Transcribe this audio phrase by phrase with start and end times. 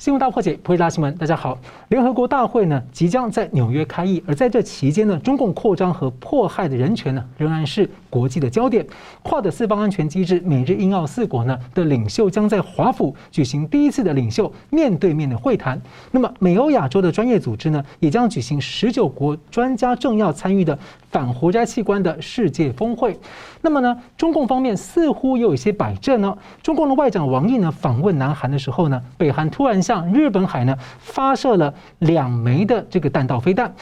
[0.00, 1.14] 新闻大破解，破解大新闻。
[1.16, 8.86] 大家好，联合国大会呢即将在纽约开议，而在这期间呢，中共扩张和迫害的人权呢仍然是国际的焦点。
[9.22, 15.78] 跨的四方安全机制美日英澳四国呢的领袖将在华府举行第一次的领袖面对面的会谈。
[16.10, 20.78] 那么美欧亚洲的专业组织呢也将举行十九国专家政要参与的
[21.10, 23.14] 反活摘器官的世界峰会。
[23.60, 26.34] 那么呢，中共方面似乎又有些摆正呢。
[26.62, 33.74] 中共的外长王毅呢访问南韩的时候呢，北韩突然向日本海呢发射了两枚的这个弹道飞弹。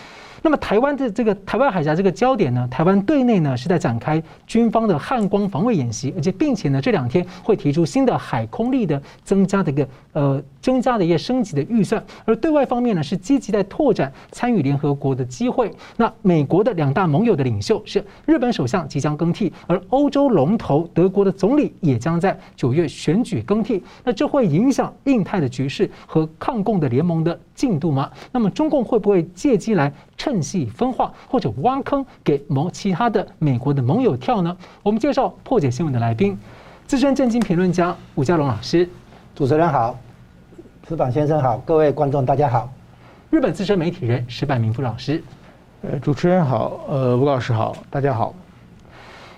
[0.48, 15.70] 那么台湾的这个台湾海峡这个焦点呢，台湾对内呢是在展开军方的汉光防卫演习，而且并且呢这两天会提出新的海空力的增加的一个呃增加的一个升级的预算，而对外方面呢是积极在拓展参与联合国的机会。
[15.98, 23.84] 那美国的两大盟友的领袖是日本首相即将更替，而欧洲龙头德国的总理也将在九月选举更替。
[24.02, 28.08] 那这会影响印太的局势和抗共的联盟的进度吗？
[28.30, 34.56] 那么中共会不会借机来趁隙分化或者挖坑给盟其他的美国的盟友跳呢？
[34.84, 36.38] 我们介绍破解新闻的来宾，
[36.86, 38.88] 资深政经评论家吴家龙老师。
[39.34, 39.98] 主持人好，
[40.88, 42.70] 石板先生好，各位观众大家好。
[43.28, 45.20] 日本资深媒体人石板明夫老师。
[45.82, 48.32] 呃，主持人好，呃，吴老师好，大家好。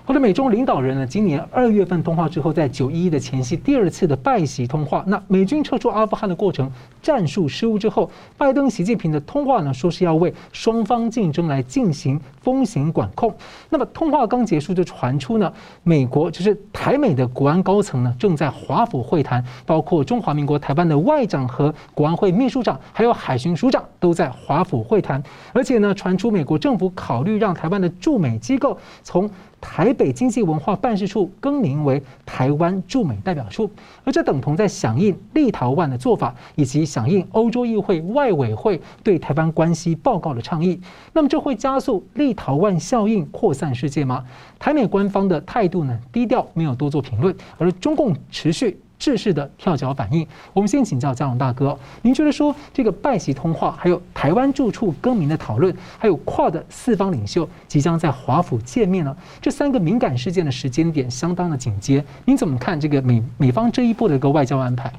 [0.05, 5.03] 或者美中领导人呢，今年二月份通话之后，在九一一的前夕第二次的拜习通话。
[5.07, 6.71] 那美军撤出阿富汗的过程
[7.01, 13.33] 战术失误之后，拜登、习近平的通话呢，说是要为双方竞争来进行风险管控。
[13.69, 15.51] 那么通话刚结束就传出呢，
[15.83, 25.21] 美国就是台美的国安高层呢，正在华府会谈，包括中华民国台湾的外长和国安会秘书长，还有海巡署长都在华府会谈。
[25.53, 29.29] 而且呢，传出美国政府考虑让台湾的驻美机构从
[29.61, 33.69] 台北经济文化办事处更名为台湾驻美代表处，
[34.03, 40.81] 而这等同在响应立陶宛的做法，以及响应欧洲议会外委会对台湾关系报告的倡议。
[41.13, 44.25] 那么，这会加速立陶宛效应扩散世界吗？
[44.57, 45.97] 台美官方的态度呢？
[46.11, 48.79] 低调，没有多做评论，而中共持续。
[49.01, 64.93] 制式的跳脚反应，我们先请教嘉荣大哥，您觉得说这个拜习通话，还有台湾住处更名的讨论，还有跨的四方领袖即将在华府见面了，这三个敏感事件的时间点相当的紧接，您怎么看这个美美方这一步的一个外交安排？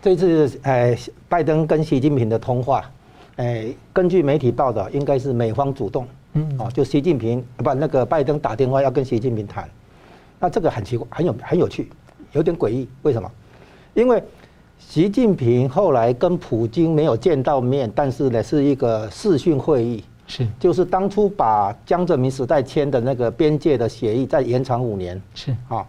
[0.00, 0.96] 这次呃，
[1.28, 2.88] 拜登跟习近平的通话，
[3.34, 9.68] 呃，根据媒体报道，应该是美方主动，嗯，哦，就习近平不那个拜登打电话要跟习近平谈，
[10.38, 11.90] 那这个很奇怪，很有很有趣，
[12.30, 13.28] 有点诡异，为什么？
[14.00, 14.22] 因为
[14.78, 20.46] 习近平后来跟普京没有见到面，但是呢是一个视讯会议，是。
[20.60, 25.50] 就是当初把江泽民时代签的那个边界的协议再延长五年，是。
[25.68, 25.84] 啊。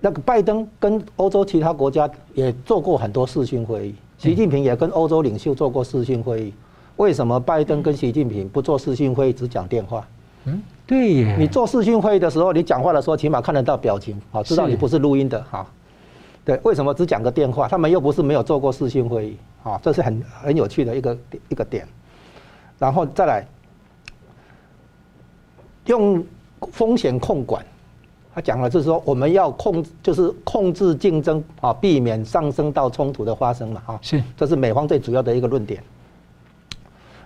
[0.00, 6.54] 那个拜登跟欧洲其他国家也做过很多视讯会议，习近平也跟欧洲领袖做过视讯会议，
[6.94, 10.06] 为什么拜登跟习近平不做视讯会议，只讲电话？
[10.44, 11.36] 嗯，对耶。
[11.36, 15.66] 你做视讯会议的时候，你讲话的时候起码看得到表情，好知道你不是录音的哈。
[16.48, 17.68] 对，为什么只讲个电话？
[17.68, 21.18] 他们又不是没有做过视讯会议，啊，这是很很有趣的一个
[21.50, 21.86] 一个点。
[22.78, 23.44] 然后再来
[25.84, 26.24] 用
[26.72, 27.62] 风险控管，
[28.34, 35.84] 他讲了就是说我们要控，就是控制竞争啊，避免上升到冲突的发生嘛，啊，是，这是美方最主要的一个论点。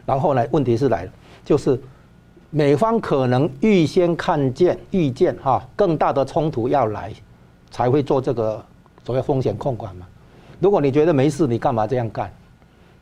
[0.04, 1.12] 然后呢，问题是来了，
[1.44, 1.80] 就是
[2.50, 7.12] 美方可能预先看见、预见哈更大的冲突要来，
[7.70, 8.60] 才会做这个。
[9.04, 10.06] 所谓风险控管嘛，
[10.60, 12.32] 如果你觉得没事，你干嘛这样干？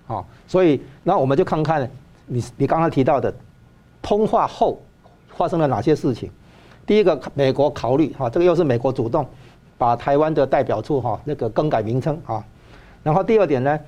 [0.07, 1.89] 啊，所以那我们就看看
[2.27, 3.33] 你你刚刚提到的
[4.01, 4.81] 通话后
[5.37, 6.31] 发生了哪些事情。
[6.87, 9.25] 第一个，美国考虑哈，这个又是美国主动
[9.77, 12.43] 把台湾的代表处哈那个更改名称啊。
[13.03, 13.79] 然后第二点呢，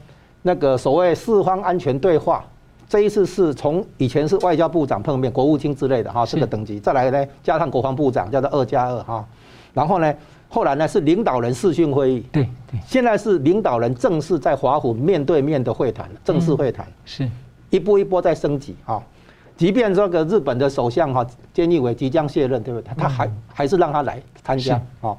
[0.42, 2.44] 那个所谓四方安全对话，
[2.88, 9.26] 这一次是从以前是外交部长碰面、国务卿之类的哈这个等级，再来呢加上国防部长，叫做二加二哈。
[9.72, 10.14] 然后呢？
[10.52, 17.26] 后来呢是领导人视讯会议，对对，现在是领导人正式在华府面对面的会谈，正式会谈是
[17.70, 19.02] 一波一波在升级啊。
[19.56, 22.92] 即便这个日本的首相哈菅义伟即将卸任，对不对？
[22.98, 25.16] 他还还是让他来参加啊。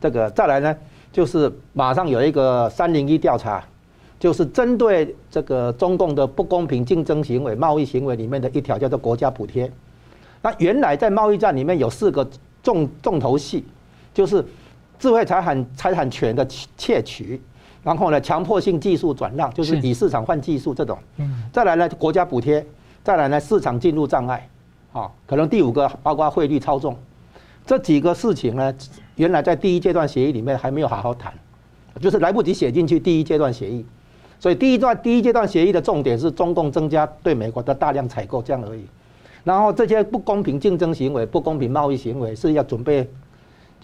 [0.00, 0.74] 这个再来呢，
[1.12, 3.62] 就是马上有一个三零一调查，
[4.18, 9.70] 就是针对这个中共的不公平竞争行为、贸易行为里面的一条叫做国家补贴。
[10.40, 12.26] 那原来在贸易战里面有四个
[12.62, 13.62] 重重头戏。
[14.14, 14.42] 就是
[14.98, 16.46] 智慧财产财产权的
[16.78, 17.42] 窃取，
[17.82, 20.96] 然后呢，强迫性技术转让，就是以市场换技术这种。
[21.16, 21.42] 嗯。
[21.52, 22.64] 再来呢，国家补贴，
[23.02, 24.48] 再来呢，市场进入障碍，
[24.92, 26.96] 啊，可能第五个包括汇率操纵，
[27.66, 28.72] 这几个事情呢，
[29.16, 31.34] 原来在第一阶段协议里面还没有好好谈，
[32.00, 33.84] 就是来不及写进去第一阶段协议。
[34.40, 38.84] 所以第一段第一阶段协议的重点是中共增加对美国的大量采购，这样而已。
[39.42, 43.08] 然后这些不公平竞争行为、不公平贸易行为是要准备，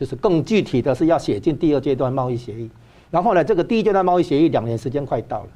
[0.00, 2.70] 就是更具体的是要写进第二阶段贸易协议。
[3.10, 5.48] 然后呢，这个第一阶段贸易协议两年时间快到了，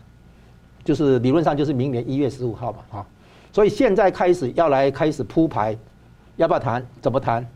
[0.84, 3.06] 就是理论上就是明年一月十五号嘛，啊，
[3.50, 5.74] 所以现在开始要来开始铺排，
[6.36, 6.86] 要不要谈？
[7.00, 7.46] 怎么谈？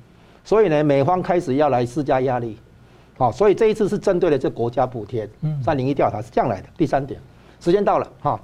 [0.45, 2.57] 所以呢，美方开始要来施加压力，
[3.19, 5.29] 好，所以这一次是针对了这国家补贴，
[5.63, 6.69] 三零一调查是这样来的。
[6.79, 7.21] 第三点，
[7.61, 8.41] 时间到了，哈。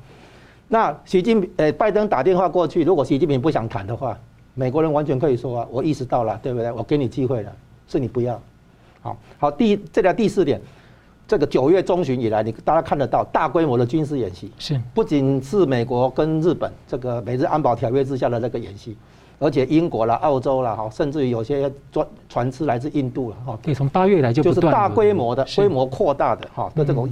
[0.67, 4.19] 那习近平，呃，拜登打电话过去，如果习近平不想谈的话，
[4.55, 6.73] 美国人完全可以说啊，我意识到了，对不对？
[6.73, 7.53] 我给你机会了，
[7.87, 8.41] 是你不要。
[9.01, 10.61] 好，好，第一，这条第四点，
[11.29, 14.81] 这个九月中旬以来，你大家看得到大规模的军事演习，是。
[14.95, 18.97] 不仅是美国跟日本这个美日安保条约之下的这个演习，
[19.39, 27.09] 而且英国啦、澳洲啦，哈，甚至于有些船船只来自印度了，哈，对，从八月来就就是大规模的、规模扩大的哈的这种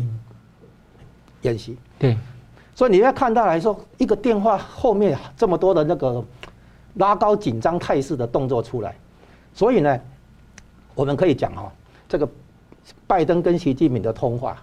[1.42, 2.16] 演习，对。
[2.74, 6.24] 所以你要看到来说，一个电话后面这么多的那个
[6.94, 8.96] 拉高紧张态势的动作出来，
[9.52, 10.00] 所以呢，
[10.94, 11.72] 我们可以讲哈，
[12.08, 12.28] 这个
[13.06, 14.62] 拜登跟习近平的通话，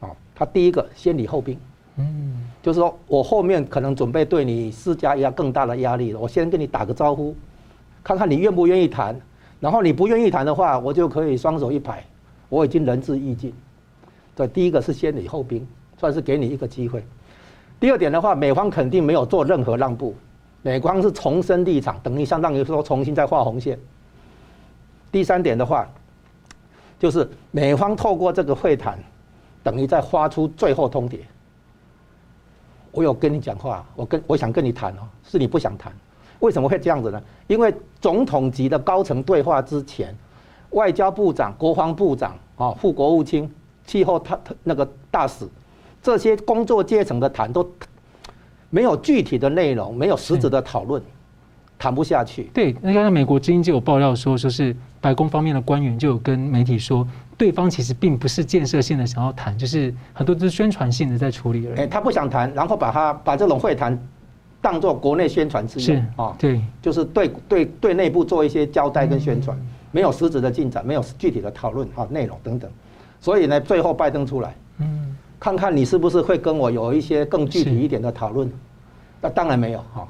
[0.00, 1.58] 哦，他第一个先礼后兵，
[1.96, 7.34] 嗯，就是说我后面可能准备对你施加一下更大的压力了，我先跟你打个招呼，
[8.02, 9.18] 看看你愿不愿意谈，
[9.60, 12.04] 然后你不愿意谈的话，我就可以双手一拍，
[12.48, 13.52] 我已经仁至义尽。
[14.34, 15.66] 对，第一个是先礼后兵。
[15.98, 17.04] 算是给你一个机会。
[17.78, 20.14] 第二点的话，美方肯定没有做任何让步，
[20.62, 23.78] 美方是重申立场，等于相当于说重新再画红线。
[25.10, 25.88] 第三点的话，
[26.98, 28.98] 就是美方透过这个会谈，
[29.62, 31.20] 等于在发出最后通牒。
[32.92, 35.92] 我有跟你讲话，我跟我想跟你谈哦，是你不想谈，
[36.40, 37.22] 为什么会这样子呢？
[37.46, 40.16] 因为总统级的高层对话之前，
[40.70, 43.52] 外交部长、国防部长啊、副国务卿、
[43.86, 45.48] 气候他他那个大使。
[46.02, 47.70] 这些工作阶层的谈都
[48.70, 51.02] 没有具体的内容，没有实质的讨论，
[51.80, 52.44] 谈不下去。
[52.54, 57.04] 对，那刚才美国之音就有爆料说，说是白宫方面的官员就有跟媒体说，
[57.38, 61.78] 对方其实并不是建设性的想要谈，就是很多都是宣传性的在处理而已。
[61.80, 63.98] 哎，他不想谈，然后把他把这种会谈
[64.60, 69.58] 当做国内宣传之用啊，对，就是对对对内部做一些交代跟宣传，
[69.90, 72.70] 没有实质的进展，没有具体的讨论啊内容等等，
[73.20, 75.16] 所以呢，最后拜登出来，嗯。
[75.40, 78.52] 看看你是不是会跟我有一些更具体一点的讨论？
[79.22, 80.06] 那当然没有哈。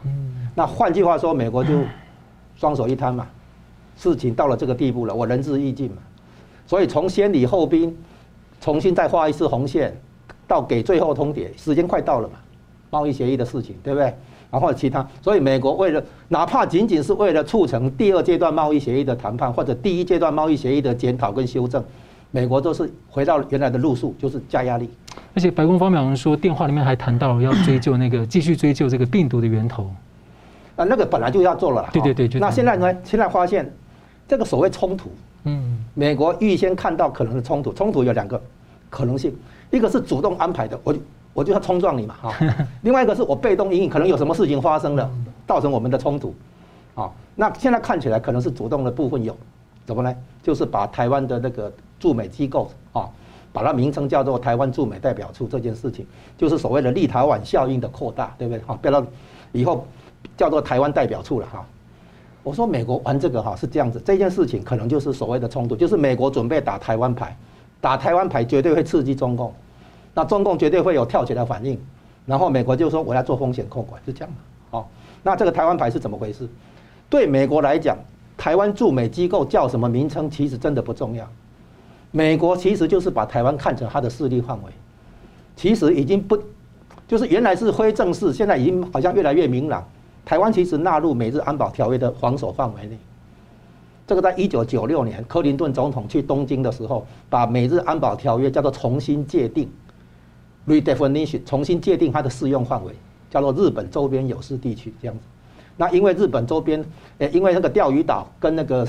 [0.61, 1.73] 那换句话说，美国就
[2.55, 3.27] 双手一摊嘛，
[3.97, 5.97] 事情到了这个地步了，我仁至义尽嘛。
[6.67, 7.97] 所以从先礼后兵，
[8.61, 9.99] 重新再画一次红线，
[10.47, 12.35] 到给最后通牒，时间快到了嘛。
[12.91, 14.15] 贸易协议的事情，对不对？
[14.51, 21.83] 然后其他，所以美国为了哪怕仅仅是为了促成第二阶段贸易协议的谈判，或者第一阶段贸易协议的检讨跟修正。
[22.33, 24.91] 美国都是回到原来的路数，就是加压力。
[25.35, 29.91] 而且白宫方面好像说，电话里面还谈到要追究那个继续追究这个病毒的源头。
[30.81, 31.89] 啊，那个本来就要做了。
[31.93, 32.41] 对对对。
[32.41, 32.95] 那现在呢？
[33.05, 33.71] 现在发现
[34.27, 35.11] 这个所谓冲突，
[35.45, 38.41] 嗯，美国预先看到可能的冲突，冲突有两个
[38.89, 39.37] 可能性，
[39.71, 40.95] 一个是主动安排的，我
[41.35, 42.35] 我就要冲撞你嘛，哈。
[42.83, 45.11] 另外一个是我被动因应，可能有什么事情发生了，
[45.47, 46.35] 造成我们的冲突。
[46.95, 49.37] 啊，那现在看起来可能是主动的部分有，
[49.85, 50.15] 怎么呢？
[50.43, 51.73] 就是把台湾的那个。
[52.01, 53.11] 驻美机构啊，
[53.53, 56.07] 把它名称叫做台湾驻美代表处这件事情，
[56.39, 58.63] 就是所谓的立陶宛效应的扩大，对不对？
[58.63, 59.07] 哈，不要
[59.53, 59.87] 以后
[60.41, 61.63] 叫做台湾代表处了哈。
[62.43, 67.37] 我说美国玩这个哈是这样子，这件事情可能就是所谓的冲突，就是美国准备打台湾牌，
[67.79, 69.53] 打台湾牌绝对会刺激中共，
[70.15, 71.79] 那中共绝对会有跳起来反应，
[72.25, 74.37] 然后美国就说我要做风险控管，是这样的。
[74.71, 74.89] 好，
[75.23, 76.49] 那这个台湾牌是怎么回事？
[77.11, 77.99] 对美国来讲，
[78.39, 81.29] 台湾驻美机构叫什么名称，其实真的不重要。
[82.13, 84.73] 美国其实就是把台湾看成它的势力范围，
[85.55, 86.39] 其实已经不，
[87.07, 89.87] 就是原来是非正式，现在已经好像越来越明朗。
[90.31, 92.97] 台湾其实纳入美日安保条约的防守范围内。
[94.07, 99.69] 这个在一九九六年，克林顿总统去东京的时候，把美日安保条约叫做重新界定
[100.69, 102.95] （redefinition），重新界定它的适用范围，
[103.29, 105.25] 叫做日本周边有事地区这样子。
[105.77, 106.85] 那因为日本周边，
[107.19, 108.87] 诶，因为那个钓鱼岛跟那个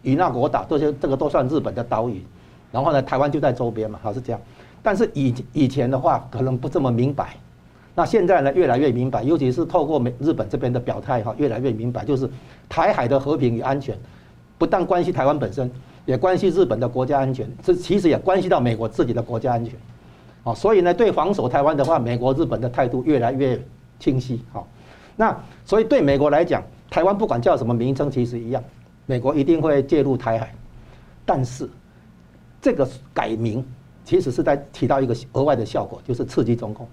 [0.00, 2.24] 与那国岛这些，这个都算日本的岛屿。
[2.72, 4.40] 然后呢，台湾就在周边嘛，好是这样。
[4.82, 7.36] 但是以以前的话，可能不这么明白。
[8.00, 12.26] 那现在呢，越来越明白，尤其是透过美日本这边的表态哈，越来越明白，就是
[12.66, 13.94] 台海的和平与安全，
[14.56, 15.70] 不但关系台湾本身，
[16.06, 19.74] 也关系日本的国家安全，这其实也关系到美国自己的国家安全。
[20.44, 23.62] 啊，所以呢，对防守台湾的话，美国、日本的态度越来越
[23.98, 24.42] 清晰。
[24.50, 24.66] 好，
[25.14, 28.64] 那所以对美国来讲，台湾不管叫什么名称，其实一样，
[29.04, 30.54] 美国一定会介入台海，
[31.26, 31.68] 但是。
[32.62, 33.62] 这个改名，
[34.04, 36.86] 其实是在起到一个额外的效果，就是刺激中共。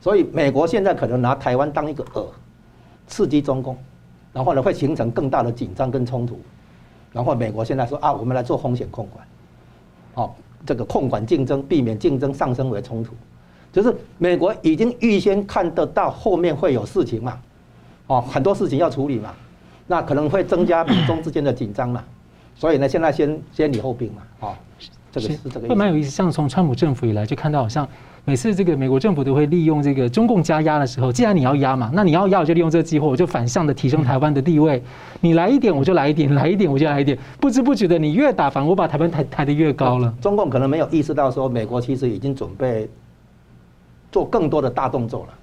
[0.00, 2.24] 所以美国现在可能拿台湾当一个饵，
[3.06, 3.76] 刺激中共，
[4.32, 6.40] 然后呢会形成更大的紧张跟冲突。
[7.12, 9.26] 然后美国现在说啊，我们来做风险控管，
[10.14, 10.32] 哦，
[10.64, 13.12] 这个控管竞争，避免竞争上升为冲突。
[13.72, 17.38] 就是美国已经预先看得到后面会有事情嘛，
[18.06, 19.34] 哦，很多事情要处理嘛，
[19.86, 22.02] 那可能会增加美中之间的紧张嘛。
[22.54, 24.54] 所以呢，现在先先礼后兵嘛，哦，
[25.12, 25.68] 这个是这个意思。
[25.68, 27.86] 会蛮有意思，像从川普政府以来就看到好像。
[28.24, 34.82] 每次这个美国政府都会利用这个中共加压的时候，既然你要压嘛，那你要压我就利用这个机会，我就反向的提升台湾的地位。
[35.20, 40.14] 你来一点我就来一点，来一点我就来一点，不知不觉的你越打反，我把台湾抬抬的越高了。
[40.20, 42.88] 中共可能没有意识到说，美国其实已经准备
[44.12, 45.34] 做更多的大动作了。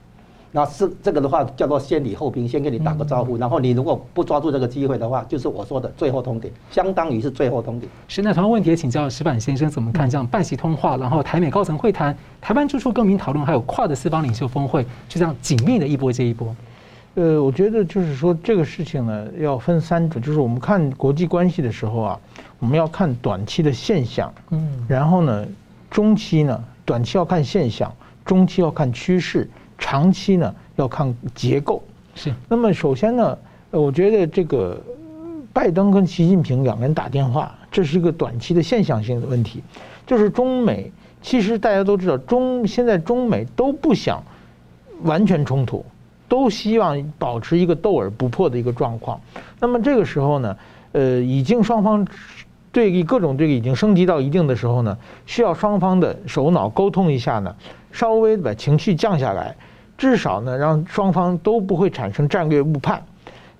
[0.51, 7.85] 那是这个的话叫做先礼后兵，先跟你打个招呼，然后你如果不抓住这个机会的话，就是我说的最后通牒，相当于是最后通牒。
[8.07, 16.55] 是那同样问题也请教石板先生怎么看这样拜习通话，然后台美高层会谈，台湾住处更名讨论，还有跨的四方领袖峰会，就这样紧密的一波接一波。
[17.15, 22.19] 呃，我觉得就是说这个事情呢要分三种，就是我们看国际关系的时候啊，
[22.59, 25.45] 我们要看短期的现象，嗯，然后呢
[25.91, 27.91] 中期呢，短期要看现象，
[28.23, 29.49] 中期要看趋势。
[29.77, 31.81] 长期呢要看结构，
[32.15, 32.33] 是。
[32.49, 33.37] 那么首先呢，
[33.71, 34.81] 我觉得这个
[35.53, 39.63] 拜登跟习近平两个人打电话，这是一个短期的现象性的问题。
[40.05, 40.91] 就是中美，
[41.21, 44.23] 其实大家都知道，中现在中美都不想
[45.03, 45.85] 完全冲突，
[46.27, 49.19] 都希望保持一个斗而不破的一个状况。
[49.59, 50.57] 那么这个时候呢，
[50.93, 52.07] 呃，已经双方
[52.71, 57.53] 对于各种这个已经升级到一定的时候呢，需要双方的首脑沟通一下呢，
[57.91, 59.55] 稍微把情绪降下来。
[59.97, 63.03] 至少呢，让双方都不会产生战略误判。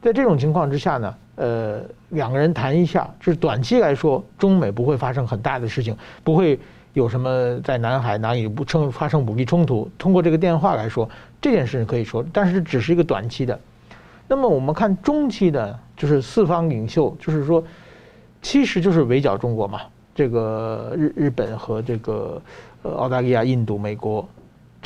[0.01, 6.60] 在这种情况之下呢，呃，两个人谈一下，就是短期来说，中美不会发生很大的事情，不会
[6.94, 9.89] 有什么在南海哪里不称发生武力冲突。
[9.98, 11.10] 通过这个电话来说，
[11.41, 13.60] 这件事可以说，但是只是一个短期的。
[14.27, 17.63] 那么我们看中期的，就是四方领袖，就是说，
[18.41, 19.82] 其实就是围剿中国嘛。
[20.13, 22.41] 这个日日本和这个
[22.84, 24.27] 呃澳大利亚、印度、美国。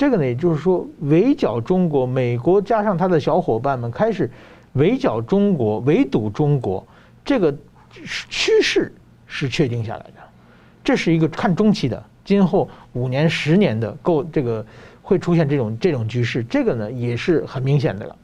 [0.01, 4.27] 这个呢，也就是说，围剿中国，美国加上他的小伙伴们开始
[4.73, 6.83] 围剿中国、围堵中国，
[7.23, 7.55] 这个
[8.27, 8.91] 趋势
[9.27, 10.13] 是确定下来的。
[10.83, 14.65] 这是一个看中期的，今后五年、十年的够这个
[15.03, 18.15] 会出现这种这种局势，这个呢也是很明显的了。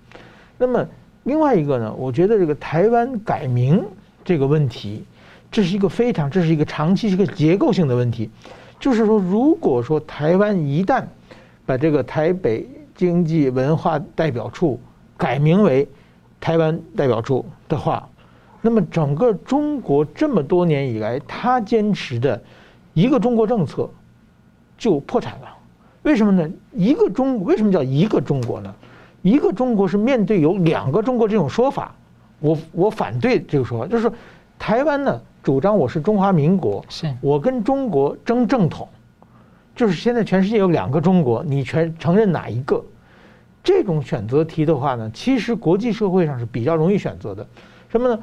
[0.57, 0.83] 那么
[1.25, 3.85] 另外一个呢，我觉得这个台湾改名
[4.25, 5.05] 这个问题，
[5.51, 8.31] 这是一个非常，这是一个长期、一个结构性的问题。
[8.79, 11.03] 就是说，如果说台湾一旦
[11.67, 14.79] 把这个台北经济文化代表处
[15.17, 15.87] 改名为
[16.39, 18.07] 台湾代表处的话，
[18.61, 22.41] 那么整个中国这么多年以来，他坚持的
[22.93, 23.89] 一个中国政策
[24.77, 25.57] 就破产了。
[26.03, 26.49] 为什么呢？
[26.71, 28.73] 一个中国为什么叫一个中国呢？
[29.21, 31.93] 一个中国是面对有两个中国这种说法，
[32.39, 34.13] 我我反对这个说法，就是说
[34.57, 38.87] 台湾呢主张我是中华民国，是我跟中国争正统。
[39.77, 42.83] 就是现在全世界有两个中国，你全承认哪一个？
[43.63, 47.45] 这种选择题的话呢，其实国际社会上是比较容易选择的。
[47.89, 48.19] 什么呢？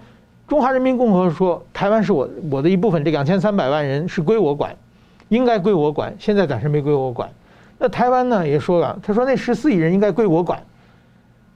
[0.48, 4.74] 中华人民共和国说台湾是我我的一部分，这两千三百万人是归我管，
[5.28, 6.12] 应该归我管。
[6.18, 7.30] 现在暂时没归我管。
[7.78, 10.60] 那台湾呢也说了，他说那十四亿人应该归我管。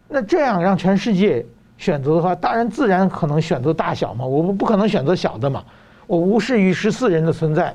[0.07, 1.45] 那这样让全世界
[1.77, 5.65] 选择的话，当然自然可能选择大小嘛，我不可能选择小的嘛，
[6.07, 7.75] 我无视于十四人的存在。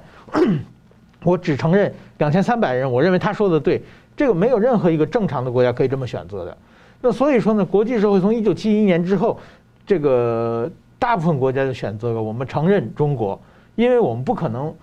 [1.23, 3.81] 我只承认两千三百人，我认为他说的对，
[4.15, 6.57] 这个没有任何一个正常的国家可以这么选择的。
[7.01, 9.39] 那所以说呢，国际社会从一九七一年之后，
[9.85, 13.39] 这个大部分国家就选择了我们承认中国，
[13.75, 14.73] 因为我们不可能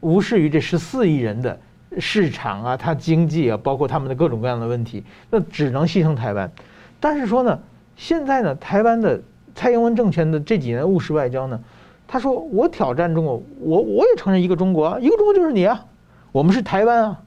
[0.00, 1.58] 无视于这十四亿人的
[1.98, 6.50] 市场啊，它经济啊，包括他们的各种各样的问题，那只能牺牲台湾。
[6.98, 7.58] 但是说呢，
[7.96, 9.18] 现在呢，台湾的
[9.54, 11.58] 蔡英文政权的这几年务实外交呢，
[12.06, 15.86] 他说我挑战中国，我我也承认一个中国啊，一个中国就是你啊。
[16.32, 17.20] 我们是台湾啊，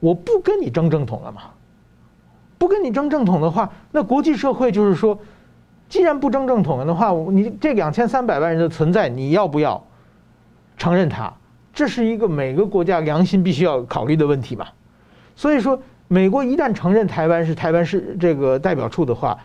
[0.00, 1.42] 我不跟你争正统了嘛，
[2.58, 5.18] 不跟你争正统的话，那国际社会就是说，
[5.88, 9.84] 既然不争正统了的话，你这两千三百万人的存在，你要不要
[10.76, 11.32] 承认它？
[11.72, 14.66] 这是一个每个国家良心必须要考虑的问题嘛。
[15.36, 19.38] 所以说，美国一旦承认台湾是台湾是这个代表处的话。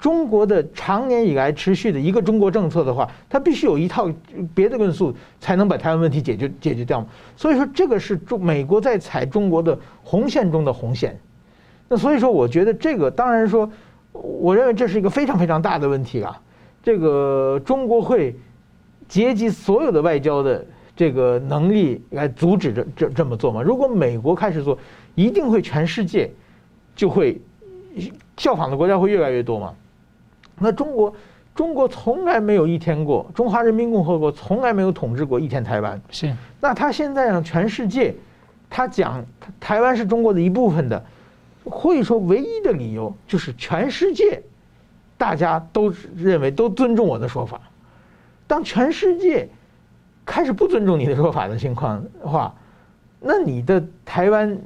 [0.00, 4.10] 中国的长年以来持续的一个中国政策的话，它必须有一套
[4.54, 7.06] 别的论述才能把台湾问题解决解决掉嘛。
[7.36, 11.20] 所以说，这个是中美国在踩中国的红线中的红线。
[11.86, 13.70] 那所以说，我觉得这个当然说，
[14.12, 16.40] 我认为这是一个非常非常大的问题啊。
[16.82, 18.34] 这个中国会
[19.06, 20.64] 结集所有的外交的
[20.96, 23.60] 这个能力来阻止这这这么做吗？
[23.60, 24.78] 如果美国开始做，
[25.14, 26.30] 一定会全世界
[26.96, 27.38] 就会
[28.38, 29.74] 效仿的国家会越来越多嘛？
[30.62, 31.14] 那中国，
[31.54, 36.00] 中国从来没有一天过，中华人民共和国从来没有统治过一天台湾。
[36.10, 38.14] 是，那他现在让全世界，
[38.68, 39.24] 他讲
[39.58, 41.02] 台湾是中国的一部分的，
[41.64, 44.42] 或者说唯一的理由就是全世界
[45.16, 47.60] 大家都认为都尊重我的说法。
[48.46, 49.48] 当全世界
[50.26, 52.54] 开始不尊重你的说法的情况的话，
[53.18, 54.58] 那你的台湾，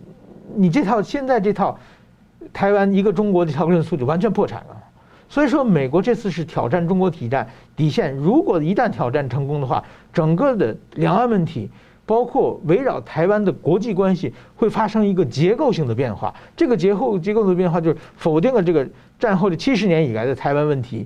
[0.54, 1.78] 你这套现在这套
[2.52, 4.83] 台湾一个中国这套论述就完全破产了。
[5.34, 8.14] 所以说，美国这次是挑战中国体战底线。
[8.14, 11.68] 如果一旦挑战成功的话，整个的两岸问题，
[12.06, 16.32] 包括围绕台湾的国际关系，会发生一个结构性的变化。
[16.56, 18.88] 这个结构结构性的变化，就是否定了这个
[19.18, 21.04] 战后的七十年以来的台湾问题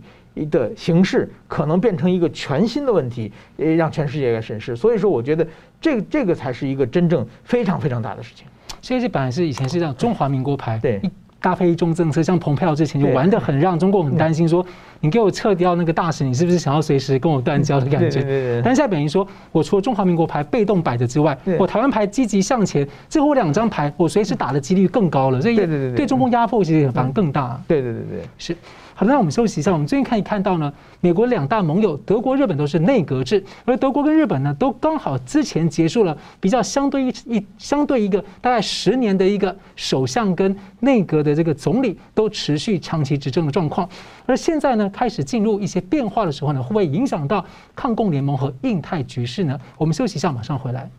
[0.51, 4.77] 的形式，可能变成一个全新的问题，呃，让全世界来审视。
[4.77, 5.49] 所以说，我觉得
[5.81, 8.47] 这这个才是一个真正非常非常大的事情。
[8.83, 11.01] 所以这本来是以前是这样中华民国牌，对。
[11.41, 14.65] 搭配一中政策，像蓬佩奥之前就玩的很，让中共很担心，说
[15.01, 18.61] 你给我撤掉那个大使，你是不是想要随时跟我断交的感觉？
[18.65, 25.57] 但现在等于说，我除了中华民国牌被动摆着之外，我台湾牌积极向前，最后两张牌我随时打的几率更高了，所以
[25.95, 27.61] 对中共压迫其实反而更大。
[27.69, 28.57] 对对对对，是。
[28.99, 29.73] 好的，那我们休息一下。
[29.73, 43.89] 我们最近可以看到呢，美国两大盟友德国、日本都是内阁制，而德国跟日本呢，都刚好之前结束了比较相对一一相对一个大概十年的一个首相跟内阁的这个总理都持续长期执政的状况，
[44.27, 47.45] 而现在呢，开始进入一些变化的时候呢，会不会影响到
[47.77, 49.57] 抗共联盟和印太局势呢？
[49.77, 50.91] 我们休息一下，马上回来。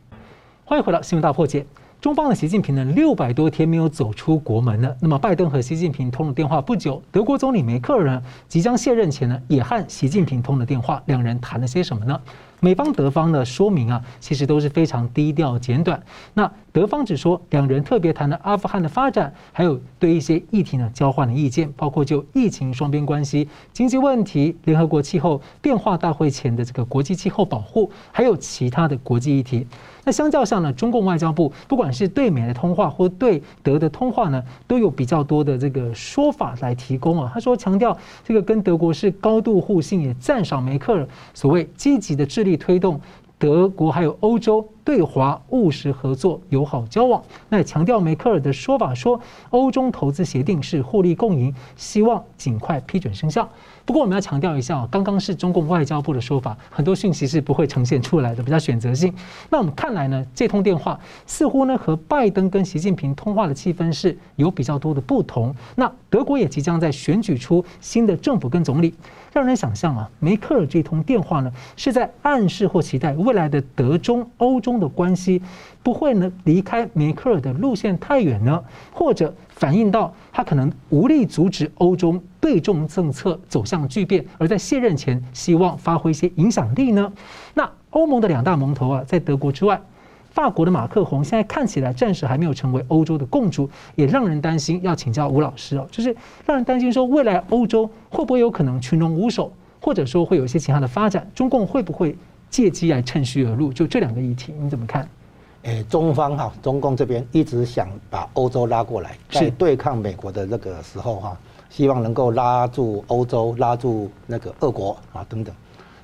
[0.63, 1.65] 欢迎回到新闻大破解。
[2.01, 4.95] 中方的习近平呢，六百多天没有走出国门了。
[5.01, 12.17] 那么，拜登和习近平通了电话不久，德国总理梅克尔呢，即将卸任前呢，也和习近平通了电话，两人谈了些什么呢？
[12.61, 16.01] 美方、德方的说明啊，其实都是非常低调简短。
[16.33, 29.67] 那德方只说两人特别谈了阿富汗的发展，还有对一些议题呢交换了意见，包括就疫情双边关系、经济问题、联合国气候变化大会前的这个国际气候保护，还有其他的国际议题。
[30.09, 37.29] 那相较上呢，中共外交部不管是对美的通话或对德的通话呢，都有比较多的这个说法来提供啊。
[37.31, 42.57] 他说强调这个跟德国是高度互信，也赞赏梅克尔所谓积极的致力。
[42.57, 42.99] 推动
[43.37, 47.21] 德国还有欧洲对华务实合作、友好交往。
[47.49, 49.21] 那强调梅克尔的说法说，
[49.51, 53.47] 欧中投资协定是互利共赢，希望尽快批准生效。
[53.85, 59.13] 不过我们要强调一下，刚刚是中共外交部的说法，很多讯息是不会呈现出来的，比较选择性。
[59.51, 65.55] 那我们看来呢，这通电话似乎呢和拜登跟习近平通话的气氛是有比较多的不同。
[65.75, 68.93] 那德国也即将在选举出新的政府跟总理，
[69.33, 75.41] 让人想象啊，梅克尔这通电话呢是在暗示或期待未来的德中欧中的关系
[75.83, 78.63] 不会呢离开梅克尔的路线太远呢，
[78.93, 82.19] 或者反映到他可能无力阻止欧洲。
[82.41, 87.11] 对中政策走向巨变，而在卸任前希望发挥一些影响力呢？
[87.53, 89.79] 那欧盟的两大盟头啊，在德国之外，
[90.31, 94.79] 法国的马克宏现在看起来暂时还没有成为欧洲的共主，也让人担心。
[94.81, 96.15] 要请教吴老师哦，就是
[96.45, 101.29] 让人担心说，未来欧洲会不会有可能群龙无首，或者说会有一些其他的发展？
[101.35, 102.15] 中共会不会
[102.49, 103.71] 借机来趁虚而入？
[103.71, 105.07] 就这两个议题，你怎么看？
[105.63, 111.37] 诶，中方哈，中共这边一直想把欧洲拉过来，在对抗美国的那个时候哈。
[111.69, 115.53] 希望能够拉住欧洲，拉住那个俄国啊等等。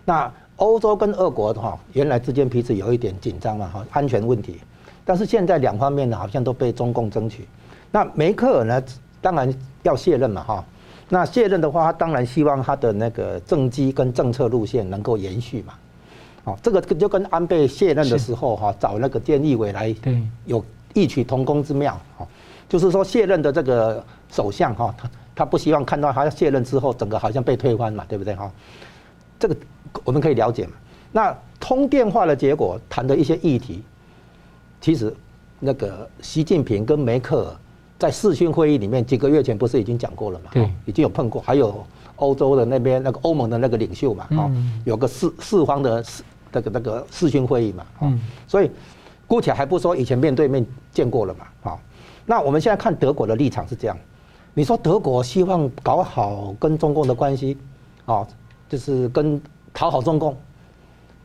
[0.05, 4.59] 那欧洲跟俄国的话，原来之间彼此有一点紧张嘛哈，安全问题。
[5.03, 7.47] 但是现在两方面呢，好像都被中共争取。
[7.89, 8.83] 那梅克尔呢，
[9.21, 10.63] 当然要卸任嘛哈。
[11.09, 15.73] 那卸任的话，他当然希望他的那个政绩跟政策路线能够延续嘛。
[16.45, 19.93] 哦，这个就跟安倍卸任的时候哈，找那个菅义伟来，
[20.45, 22.25] 有异曲同工之妙哈。
[22.69, 25.09] 就是说卸任的这个首相哈，他。
[25.37, 28.49] 他不希望看到他卸任之后，整个好像被推翻嘛，对不对哈？
[29.37, 29.57] 这个
[30.05, 30.71] 我们可以了解嘛。
[31.11, 33.83] 那通电话的结果，谈的一些议题，
[34.79, 35.13] 其实
[35.59, 37.55] 那个习近平跟梅克尔
[37.99, 40.51] 在视讯会议里面几个月前不是已经讲过了嘛？
[40.53, 44.49] 对，已经有碰过，还有欧洲的那边那个欧盟的那个领袖嘛，哦，
[44.85, 46.01] 有个四四方的
[46.55, 48.71] 那个那个视讯会议嘛，嗯，所以
[49.27, 51.79] 姑且还不说以前面对面见过了嘛，好，
[52.25, 53.97] 那我们现在看德国的立场是这样。
[54.53, 57.57] 你说德国希望搞好跟中共的关系，
[58.05, 58.25] 啊，
[58.69, 59.41] 就是跟
[59.73, 60.37] 讨好中共，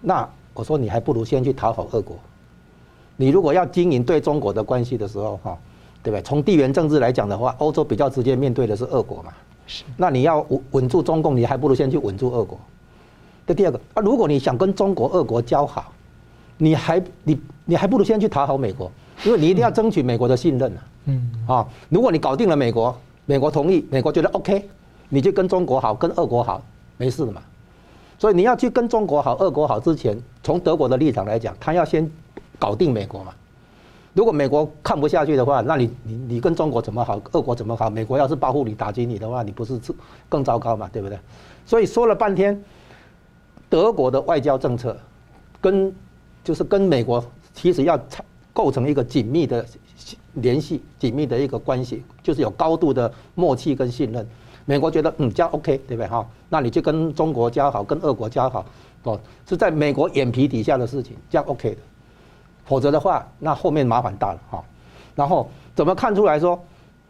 [0.01, 2.17] 那我说你还不如先去讨好俄国。
[3.17, 5.57] 你如果要经营对中国的关系的时候，哈，
[6.03, 6.23] 对不对？
[6.23, 9.33] 从地缘政治来讲的话，欧洲比较直接面对的是俄国嘛。
[9.69, 9.85] 是。
[9.97, 12.59] 那你要稳稳住中共，你还不如先去稳住俄国。
[13.51, 15.93] 这第二个啊，如果你想跟中国、俄国交好，
[16.59, 18.89] 你还你你还不如先去讨好美国，
[19.25, 20.81] 因为你一定要争取美国的信任啊。
[21.07, 24.69] 嗯啊，如果你搞定了美国，美国同意，美国觉得 OK，
[25.09, 26.63] 你就跟中国好，跟俄国好，
[26.97, 27.43] 没事的嘛。
[28.21, 32.09] 所以你要去跟中国好、俄国好之前，从德国的立场来讲，他要先
[32.57, 33.33] 搞定美国嘛。
[34.13, 37.91] 如果美国看不下去的话，那你你你跟中国怎么好，俄国怎么好？
[37.91, 39.81] 美国要是报复你、打击你的话，你不是
[40.29, 40.89] 更糟糕嘛？
[40.93, 41.19] 对不对？
[41.67, 42.63] 所以说了半天，
[43.71, 44.95] 德国的外交政策
[45.61, 45.95] 跟
[46.45, 47.99] 就是跟美国其实要
[48.53, 49.65] 构成一个紧密的
[50.35, 54.27] 联系、紧密的一个关系，就是有高度的默契跟信任。
[54.67, 56.27] 美国觉得嗯，这样 OK，对不对哈？
[56.49, 58.65] 那你就跟中国交好，跟俄国交好，
[59.05, 61.79] 哦，是在美国眼皮底下的事情，这样 OK 的。
[62.65, 64.63] 否则的话，那后面麻烦大了哈。
[65.15, 66.61] 然后怎么看出来说，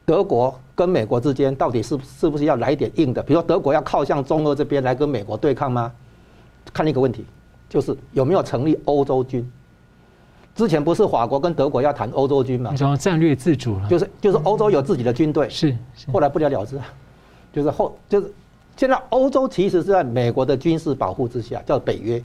[0.05, 3.23] 德国跟美国之间到底是是不是要来点硬的？
[3.23, 5.93] 比如说德国要靠向中俄这边来跟美国对抗吗？
[6.73, 7.25] 看一个问题，
[7.69, 9.51] 就是有没有成立欧洲军？
[10.55, 12.71] 之前不是法国跟德国要谈欧洲军嘛？
[12.71, 15.75] 你说战略自主了，就是就是欧洲有自己的军队，是，
[16.13, 16.79] 后来不了了之。
[17.53, 18.33] 就是后就是
[18.77, 22.23] 现在欧洲其实是在美国的军事保护之下，叫北约。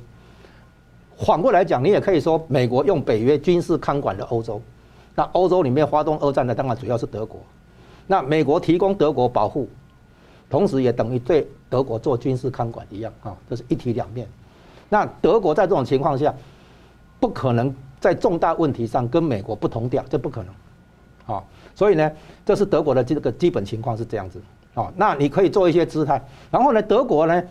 [1.18, 4.62] 反过来讲，你也可以说美国用北约军事看管了欧洲。
[5.14, 7.40] 那欧洲里面发动二战的当然主要是德国。
[8.06, 9.70] 那美国提供德国保护，
[10.56, 14.26] 同时也等于对德国做军事看管一样啊，这是一体两面。
[14.88, 16.34] 那德国在这种情况下，
[17.20, 21.44] 不可能在重大问题上跟美国不同调，这不可能啊。
[21.76, 22.10] 所以呢，
[22.46, 24.41] 这是德国的这个基本情况是这样子。
[24.76, 27.44] 哦，那你可以做一些姿态，然后呢，德国呢，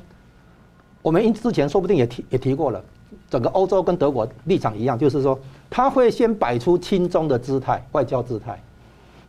[1.02, 2.82] 我们之前说不定也提也提过了，
[3.28, 5.38] 整个欧洲跟德国立场一样，就是说
[5.68, 8.58] 他会先摆出亲中的姿态，外交姿态，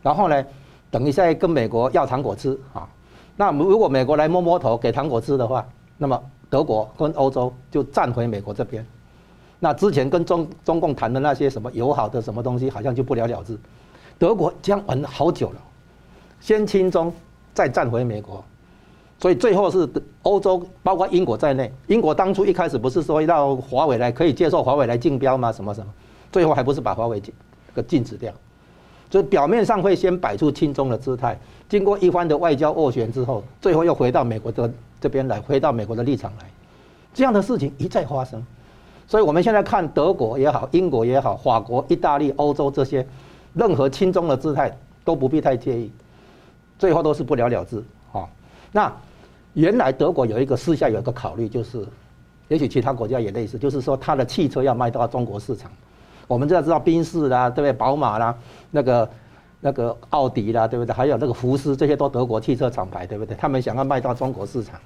[0.02, 0.44] 然后呢，
[0.90, 2.88] 等一下跟美国要糖果吃啊。
[3.36, 5.66] 那如果美国来摸摸头给糖果吃的话，
[5.98, 6.20] 那么
[6.50, 8.84] 德国跟欧洲就站回美国这边。
[9.60, 13.58] 那之前跟中中共谈的那些什么友好的什么东西，好像就不了了之。
[14.18, 15.60] 德国这样玩好久了，
[16.40, 17.12] 先亲中。
[17.54, 18.44] 再站回美国，
[19.18, 19.88] 所以最后是
[20.24, 21.72] 欧洲，包括英国在内。
[21.86, 25.50] 英国当初一开始不是说要华为来可以接受华为来竞标吗？
[25.50, 25.90] 什么什么，
[26.30, 27.32] 最后还不是把华为禁
[27.72, 28.30] 个禁止掉。
[29.10, 31.38] 所以表面上会先摆出亲中的姿态，
[31.68, 36.46] 经过一番的外交斡旋之后，最后又回到美国的这边来，回到美国的立场来。
[37.14, 38.44] 这样的事情一再发生，
[39.06, 43.06] 所以我们现在看德国也好，英国也好，法国、意大利、欧洲这些，
[43.54, 45.90] 任何亲中的姿态都不必太介意。
[46.78, 48.28] 最后都是不了了之，哈。
[48.70, 48.92] 那
[49.54, 51.86] 原来德国有一个私下有一个考虑，就是
[52.48, 55.70] 也许其他国家也类似，就是说它的汽车要卖到中国市场。
[56.26, 57.72] 我们就要知道宾士啦，对不对？
[57.72, 58.36] 宝马啦，
[58.70, 59.08] 那个
[59.60, 60.92] 那个奥迪啦，对不对？
[60.94, 63.36] 还有那个福斯，这些都德国汽车厂牌，对不对？
[63.36, 64.80] 他们想要卖到中国市场，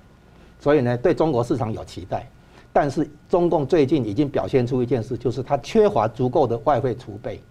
[0.58, 2.28] 所以呢，对中国市场有期待。
[2.72, 7.42] 但是中共最近已经表现出一件事，就是它缺乏足够的外汇储备，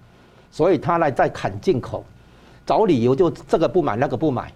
[0.50, 2.04] 所以它呢在砍进口。
[2.66, 4.54] 找理由就这个不买那个不买，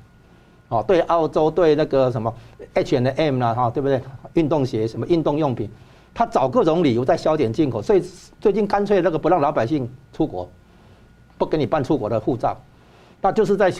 [0.69, 2.31] 哦，对澳洲对那个什么
[2.75, 3.99] H and M 啦哈，对不对？
[4.33, 5.69] 运动鞋什么运动用品，
[6.13, 8.03] 他找各种理由在削减进口，所以
[8.39, 10.49] 最近干脆那个不让老百姓出国，
[11.37, 12.55] 不给你办出国的护照，
[13.21, 13.73] 那就是在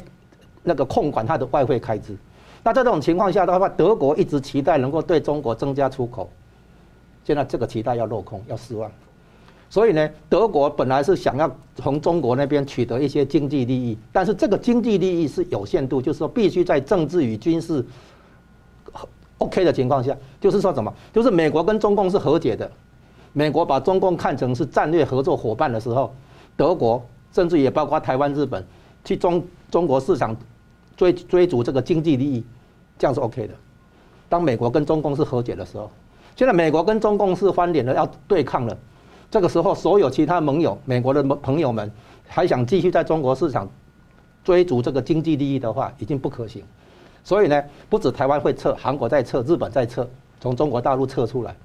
[0.63, 2.17] 那个控管他的外汇开支。
[2.63, 6.29] 那在这种情况下的话，德国一直期待能够对中国增加出口，
[7.23, 8.89] 现在这个期待要落空，要失望。
[9.69, 17.83] 所以呢，德国本来是想要从中国那边取得一些经济利益，但是这个经济利益是有限度，就是说必须在政治与军事
[19.39, 22.69] OK 的情况下，就是说什么，就是美国跟中共是和解的，
[23.33, 26.13] 美国把中共看成是战略合作伙伴的时候，
[26.55, 28.65] 德国甚至也包括台湾、日本
[29.03, 30.35] 去中中国市场
[30.95, 32.43] 追追逐这个经济利益，
[32.97, 33.53] 这样是 OK 的。
[34.29, 35.91] 当美国跟中共是和解的时候，
[36.35, 38.77] 现在美国跟中共是翻脸了，要对抗了。
[39.29, 41.91] 这个时候，所有其他盟友、美国的朋友们
[42.27, 43.67] 还想继续在中国市场
[44.43, 46.63] 追逐这个经济利益的话，已经不可行。
[47.23, 50.07] 所以呢，不止台湾会撤，韩国在撤，日本在撤，
[50.39, 51.55] 从中国大陆撤出来。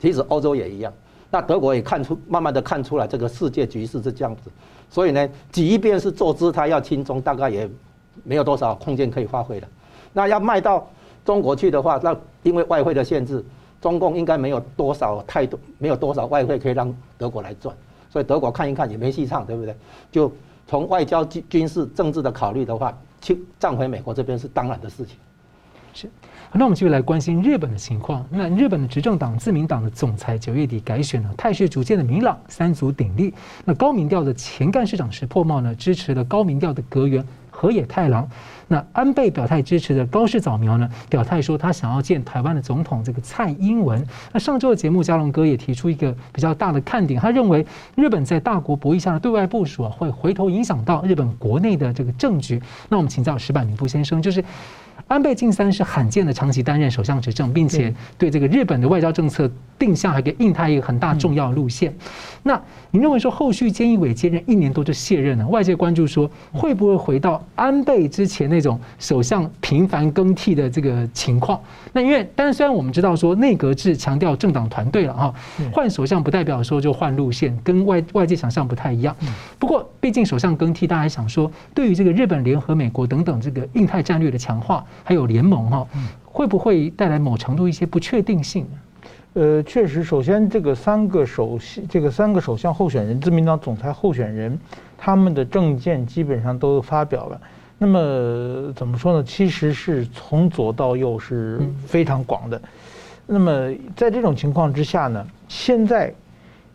[0.00, 0.92] 其实欧洲也一样。
[1.30, 4.50] 那德国也看出，慢慢的看出来这个世界局势是这样子。
[4.90, 7.68] 所以呢，即便是坐姿态要轻中，大概也
[8.24, 9.68] 没有多少空间可以发挥的。
[10.12, 10.88] 那要卖到
[11.24, 13.44] 中国去的话，那因为外汇的限制。
[13.78, 17.76] 中共应该没有多少太多，没有多少外汇可以让德国来赚，
[18.10, 19.76] 所以德国看一看也没戏唱，对不对？
[20.10, 20.32] 就
[20.66, 25.16] 从外交、军军事、政治的考虑的话，去站回美国这边是当然的事情。
[25.92, 26.08] 是，
[26.52, 28.24] 那我们继续来关心日本的情况。
[28.30, 33.34] 那日本的执政党自民党的总裁九月底改选了，态势逐渐的明朗，三足鼎立。
[33.64, 38.28] 那高民调的前干事长石破茂呢，支持了高民调的阁员河野太郎。
[38.68, 44.04] 那安倍表态支持的高市早苗呢，表态说他想要见台湾的总统这个蔡英文。
[44.32, 52.60] 那上周的节目，嘉龙哥也提出一个比较大的看点，他认为日本在大国博弈下的对外部署啊，会回头影响到日本国内的这个政局。
[52.88, 54.44] 那我们请教石板明夫先生，就是。
[55.08, 59.48] 安倍晋三是罕见的长期担任首相执政，并且对这个日本的外交政策
[59.78, 61.94] 定向，还给印太一个很大重要路线。
[62.42, 71.60] 那你认为说后续菅义伟接任一年多就卸任了，外界关注说会不会回到安倍之前那种首相频繁更替的这个情况？
[71.92, 75.34] 那因为但是虽然我们知道说内阁制强调政党团队了哈，
[75.72, 79.16] 换首相不代表说就换路线，跟外外界想象不太一样。
[79.58, 84.84] 不过毕竟首相更替，大家想说对于这个日本联合美国等等这个印太战略的强化。
[85.04, 85.86] 还有联盟哈，
[86.24, 88.66] 会不会带来某程度一些不确定性？
[89.34, 94.58] 呃，确实，首先这个三个首相，这个三个首相候选人，自民党总裁候选人，
[94.96, 97.40] 他们的政见基本上都发表了。
[97.78, 99.22] 那么怎么说呢？
[99.22, 102.60] 其实是从左到右是非常广的。
[103.26, 106.12] 那么在这种情况之下呢，现在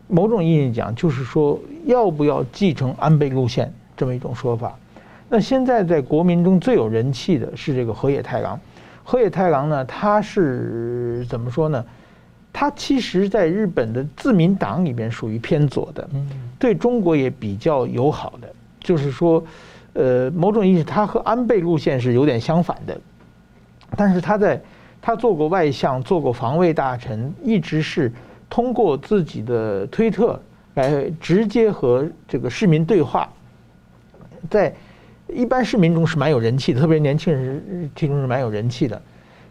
[0.06, 4.78] 某种意义讲，就是说要不要继承安倍路线这么一种说法。
[5.28, 8.60] 那现在在国民中最有人气的是这个河野太郎，
[9.02, 11.84] 河野太郎呢，他是怎么说呢？
[12.52, 16.06] 他其实在日本的自民党里边属于偏左的，
[16.58, 19.42] 对中国也比较友好的，就是说，
[19.94, 22.98] 呃，某种意义他和安倍路线是有点相反的，
[23.96, 24.60] 但是他在
[25.00, 28.12] 他做过外相，做过防卫大臣，一直是
[28.48, 30.40] 通过自己的推特
[30.74, 33.28] 来直接和这个市民对话，
[34.50, 34.72] 在。
[35.28, 39.00] 一般市民中是蛮有人气的，特别年轻人其中是蛮有人气的。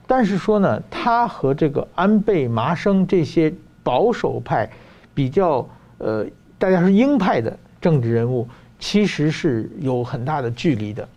[0.06, 3.52] 但是说呢，他和这个安倍、麻生这些
[3.82, 4.70] 保守派
[5.16, 6.24] 比较呃，
[6.60, 8.48] 大家是鹰派的政治人物，
[8.82, 11.08] 其实是有很大的距离的。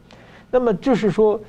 [0.52, 1.40] 那么就是说，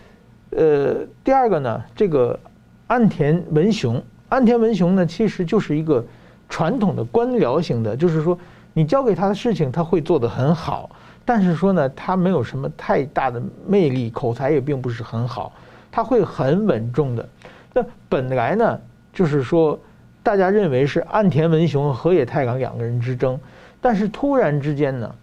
[0.49, 2.39] 呃，第二个呢，这个
[2.87, 6.03] 岸田文雄，岸田文雄呢，其实就是一个
[6.49, 8.35] 传统的官僚型的，就是说
[8.73, 10.89] 你交给他的事情，他会做得很好。
[11.23, 15.51] 但是说呢，他没有什么太大的魅力，口才也并不是很好，
[15.91, 17.27] 他会很稳重的。
[17.73, 18.79] 那本来呢，
[19.11, 19.77] 就是说，
[20.23, 23.39] 大家认为是岸田文雄和河野太郎两个人之争，
[23.81, 25.13] 但是突然之间呢，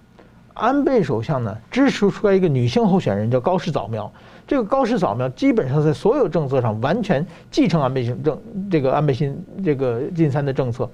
[0.54, 4.10] 安倍首相呢支持出来一个女性候选人叫高市早苗。
[4.46, 8.38] 这个高市早苗基本上在所有政策上完全继承安倍新政
[8.70, 10.88] 这个安倍新这个晋三的政策。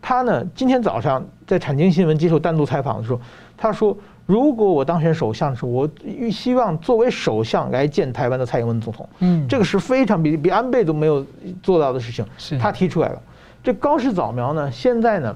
[0.00, 3.20] 他呢今天早上在产经新闻接受单独采访的时候，
[3.56, 3.96] 他说。
[4.28, 5.88] 如果我当选首相的时候，我
[6.30, 9.08] 希望作为首相来见台湾的蔡英文总统。
[9.20, 11.24] 嗯，这个是非常比比安倍都没有
[11.62, 12.22] 做到的事情。
[12.36, 13.22] 是，他提出来了。
[13.62, 15.34] 这高市早苗呢，现在呢，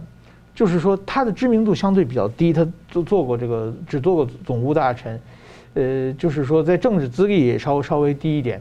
[0.54, 5.20] 就是说他的知名度相对比较低，他做做过这个只做过总务大臣，
[5.74, 8.60] 呃，就是说在政治资历也稍稍微低一点。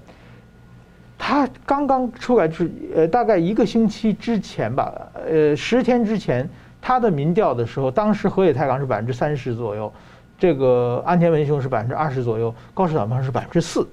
[1.17, 4.91] 他刚刚出来是呃，大概一个星期之前吧，
[5.30, 6.49] 呃，十天之前
[6.82, 9.91] 他的民调的时候，当时河野太郎是百分之三十左右。
[10.39, 13.88] 这个安田文雄是百分之二十左右，高市早苗是百分之四。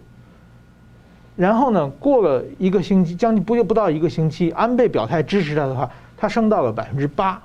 [1.37, 7.43] 然后呢，过了一个星期，将近不不到一个星期，安倍表态支持他的话，他升到了百分之八。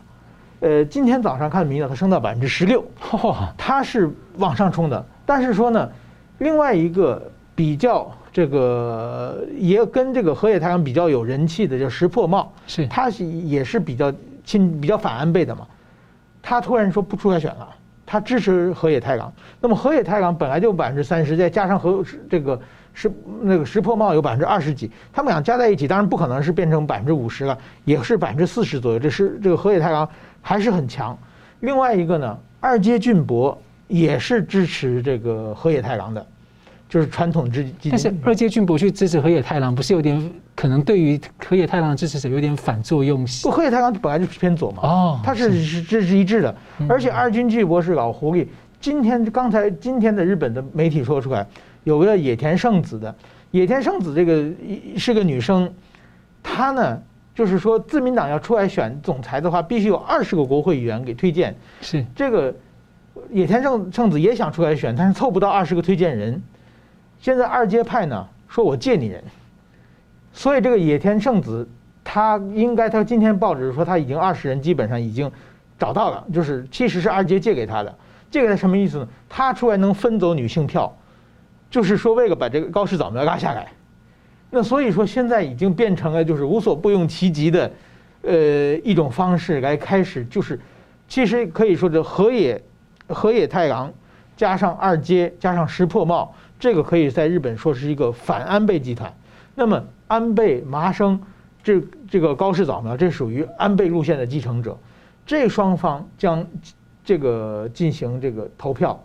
[0.64, 2.82] 呃，今天早上看民调，它升到百分之十六，
[3.58, 5.06] 它是往上冲的。
[5.26, 5.90] 但是说呢，
[6.38, 7.22] 另外一个
[7.54, 14.10] 比较这个也跟这个河野太郎比较有人气的叫石破茂，是他是也是比较
[14.46, 15.68] 亲比较反安倍的嘛，
[16.42, 17.68] 他突然说不出来选了。
[18.06, 22.58] 他支持河野太郎，那么河野太郎本来就百分之三十，再加上和这个
[22.94, 29.00] 石那个石破茂有百分之二十几，他们俩加在一起，当然不可能是变成百分之五十了，也是百分之四十左右。
[29.00, 30.08] 这是这个河野太郎
[30.44, 31.18] 还是很强。
[31.62, 36.24] 另外一个呢，二阶俊博也是支持这个河野太郎的。
[36.90, 43.26] 就是传统之，但是二阶俊博去支持河野太郎，不是有点可能对于河野太郎的支持者有点反作用？
[43.42, 46.56] 不，河野太郎本来就是偏左嘛，哦，他是是支持一致的，
[46.88, 48.46] 而且二阶俊博是老狐狸。
[48.80, 51.48] 今天刚才今天的日本的媒体说出来，
[51.84, 53.16] 有个野田圣子的，
[53.50, 54.46] 野田圣子这个
[54.96, 55.74] 是个女生，
[56.44, 57.02] 她呢
[57.36, 62.54] 就是说自民党要出来选总裁的话，必须有二十个国会议员给推荐，是这个
[63.32, 66.42] 野田圣圣子也想出来选，但是凑不到二十个推荐人。
[67.20, 69.24] 现在二阶派呢说，我借你人，
[70.32, 71.68] 所以这个野田圣子，
[72.04, 75.32] 他应该他今天报纸说他已经二十人基本上已经
[75.80, 77.96] 找到了，就是其实是二阶借给他的，
[78.30, 79.08] 借给他什么意思呢？
[79.28, 80.96] 他出来能分走女性票，
[81.72, 83.68] 就是说为了把这个高市早苗拉下来。
[84.54, 87.72] 那所以说现在已经变成了就是无所不用其极的，
[88.22, 88.32] 呃
[88.84, 90.60] 一种方式来开始，就是
[91.08, 92.62] 其实可以说这河野
[93.08, 93.92] 河野太郎。
[94.36, 99.14] 加上二阶，加上石破茂，这个可以在日本说是一个反安倍集团。
[99.54, 101.22] 那么安倍、麻生，
[101.64, 104.76] 这这个高市早苗，这属于安倍路线的继承者。
[105.24, 106.44] 这双方将
[107.06, 109.00] 这个进行这个投票。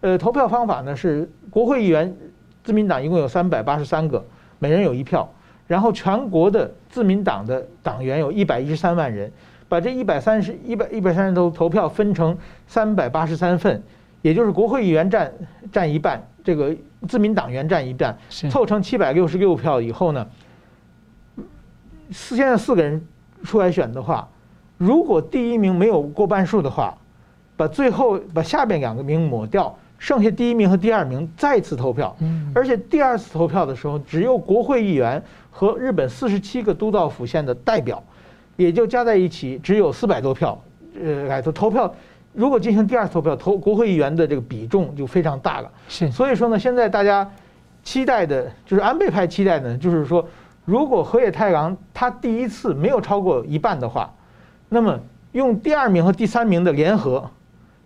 [0.00, 2.16] 呃，投票方法呢是国会议员，
[2.64, 4.24] 自民党一共有三百八十三个，
[4.60, 5.28] 每人有一票。
[5.66, 9.30] 然后全国的自民党的党员有一百一十三万人，
[9.68, 13.80] 把这一百三十一百一百三十投投票分成三百八十三份，
[14.20, 15.32] 也就是国会议员占
[15.70, 16.74] 占一半，这个
[17.06, 18.18] 自民党员占一半，
[18.50, 20.26] 凑成七百六十六票以后呢，
[22.10, 23.00] 四现在四个人
[23.44, 24.28] 出来选的话，
[24.76, 26.98] 如果第一名没有过半数的话，
[27.56, 29.78] 把最后把下边两个名抹掉。
[30.00, 32.16] 剩下第一名和第二名再次投票，
[32.54, 38.02] 而且第二次投票的时候，只有国会议员和日本四十七个都道府县的代表，
[38.56, 40.58] 也就加在一起只有四百多票，
[40.98, 41.94] 呃，来投投票。
[42.32, 45.70] 如果进行第二次投票，投国会议员的这个比重就非常大了。
[45.86, 47.30] 是，所以说呢，现在大家
[47.84, 50.26] 期待的就是安倍派期待呢，就是说，
[50.64, 54.10] 如果河野太郎他第一次没有超过一半的话，
[54.70, 54.98] 那么
[55.32, 57.30] 用第二名和第三名的联合。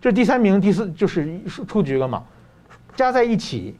[0.05, 1.27] 这第三名、第四就是
[1.67, 2.21] 出局了嘛，
[2.95, 3.75] 加在一起，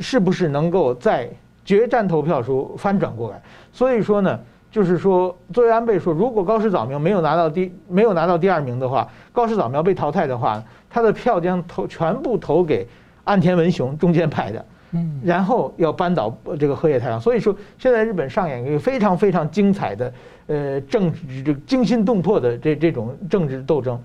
[0.00, 1.30] 是不是能够在
[1.64, 3.40] 决战投票时候翻转过来？
[3.72, 4.40] 所以说呢，
[4.72, 12.84] 就是说，作为安倍说，如果高市早苗没有拿到第没有拿到第二名的话，高市早苗被淘汰的话，他的票将投全部投给
[13.22, 17.20] 岸田文雄中间派的，嗯，然后要扳倒这个河野太郎。
[17.20, 20.12] 所以说，现在日本上演一个非常非常精彩的
[20.48, 23.96] 呃政治这惊心动魄的这这种政治斗争，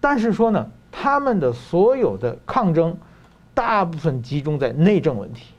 [0.00, 0.68] 但是说呢。
[0.96, 2.96] 他们的所有的抗争，
[3.52, 5.52] 大部分集中在内政问题，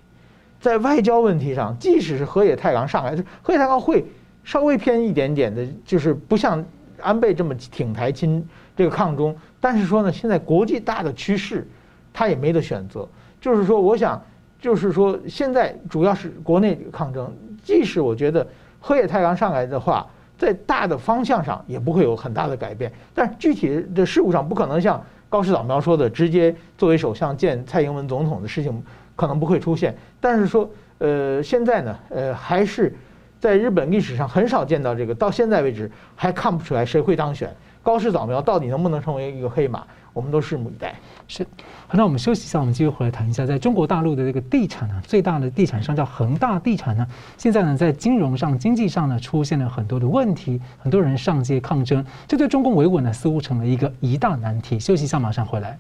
[0.62, 4.06] 在外交问题上，即使是河野太郎上来，河野太郎会
[4.46, 6.64] 稍微偏一点点的，就是不像
[7.02, 9.36] 安倍这么挺台亲这个抗中。
[9.60, 11.68] 但是说呢，现在国际大的趋势，
[12.14, 13.06] 他也没得选择。
[13.42, 14.20] 就是说，我想，
[14.60, 17.30] 就是说，现在主要是国内抗争。
[17.62, 18.48] 即使我觉得
[18.80, 25.04] 河野太郎上来的话，在大的方向上也不会有很大的改变，但具体的事务上不可能像。
[25.36, 28.82] 高市早苗说的，直接作为首相见蔡英文总统的事情
[29.18, 30.70] 可能不会出现，但是说，
[31.00, 32.96] 呃，现在呢，呃，还是
[33.38, 37.54] 在日本历史上很少见到这个，到现在为止还看不出来谁会当选。
[37.84, 40.96] 高市早苗到底能不能成为一个黑马，我们都拭目以待。
[41.28, 41.44] 是，
[41.88, 47.06] 好，那我们休息一下，我们继续回来谈一下，在中国大陆的这个地产呢，最大的地产商叫恒大地产呢，
[47.38, 54.80] 现在呢在金融上、经济上呢出现了很多的问题，很多人上街抗争，这对中共维稳呢似乎成了一个一大难题。
[54.80, 55.78] 休息一下，马上回来。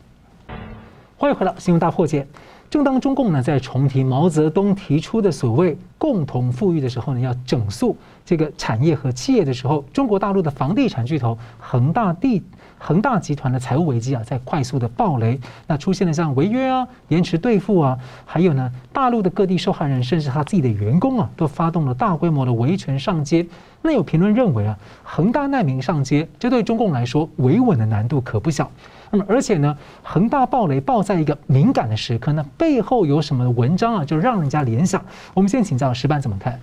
[1.18, 2.28] 欢迎回到新闻大破解。
[2.70, 7.96] 正当中共呢在重提毛泽东提出的所谓共同富裕的时候呢，要整肃
[8.26, 12.44] 这个产业和企业的时候，中国大陆的房地产巨头恒大地。
[12.78, 23.46] 恒大集团的财务危机啊，在快速的暴雷，那出现了像违约啊、延迟兑付啊，还有呢，大陆的各地受害人，甚至他自己的员工啊，都发动了大规模的维权上街。
[23.82, 28.70] 那有评论认为啊，恒大难民上街，这对中共来说维稳的难度可不小。
[29.12, 35.04] 那么，而且呢，恒大暴雷爆在一个敏感的时刻，那背后有什么文章啊，就让人家联想。
[35.34, 36.60] 我们先请教石板怎么看？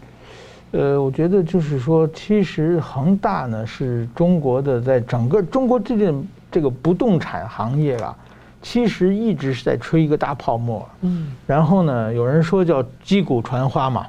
[0.73, 8.17] 呃，我觉得就是说，其实恒大呢是中国的，在整个中国最近这个不动产行业啊，
[8.63, 10.89] 其实一直是在吹一个大泡沫。
[11.03, 11.31] 嗯。
[11.47, 14.07] 然后呢，有人说叫击鼓传花嘛，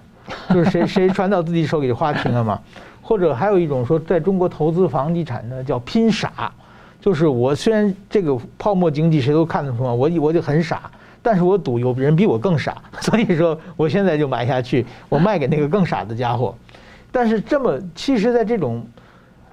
[0.54, 2.58] 就是谁 谁传到自己手里的花停了嘛。
[3.02, 6.50] 或者还有一种说，在中国投资房地产呢叫拼傻，
[7.02, 10.90] 就是我虽然这个泡沫经济谁都看得出来，我我就很傻。
[11.24, 16.54] 但是我赌有人比我更傻， 所以说我现在就买下去，我卖给那个更傻的家伙。
[17.14, 18.86] 但是这么，其实，在这种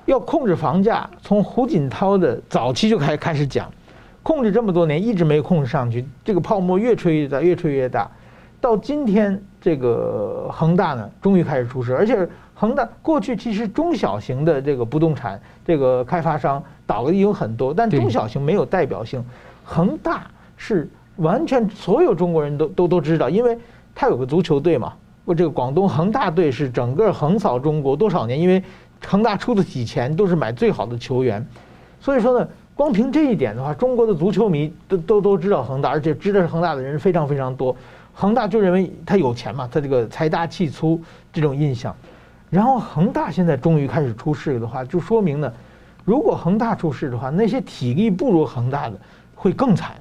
[0.06, 3.70] 要控制房价，从胡锦涛的早期就开开始讲，
[4.22, 8.10] 控制这么多年一直没控制上去，这个泡沫越吹越大，越吹越大。
[8.60, 19.24] 到今天，这个恒大呢，终于开始出事，而且恒大过去其实中小型的这个不动产这个开发商倒的也有很多，但中小型没有代表性，
[19.64, 20.88] 恒大是。
[21.20, 23.56] 完全所有中国人都都都知道，因为
[23.94, 24.92] 他有个足球队嘛。
[25.24, 28.40] 我这个广东恒大队是整个横扫中国多少年？
[28.40, 28.62] 因为
[29.06, 31.46] 恒大出得起钱，都是买最好的球员。
[32.00, 37.76] 所以说呢，光凭这一点的话，中国的足球迷都都都知道恒大，而且知道恒大的人非常非常多。
[38.12, 41.00] 恒大就认为他有钱嘛，他这个财大气粗
[41.32, 41.94] 这种印象。
[42.48, 45.52] 然后恒大现在终于开始出事的话，就说明呢，
[46.04, 48.98] 如果恒大出事的话，那些体力不如恒大的
[49.34, 49.92] 会更惨。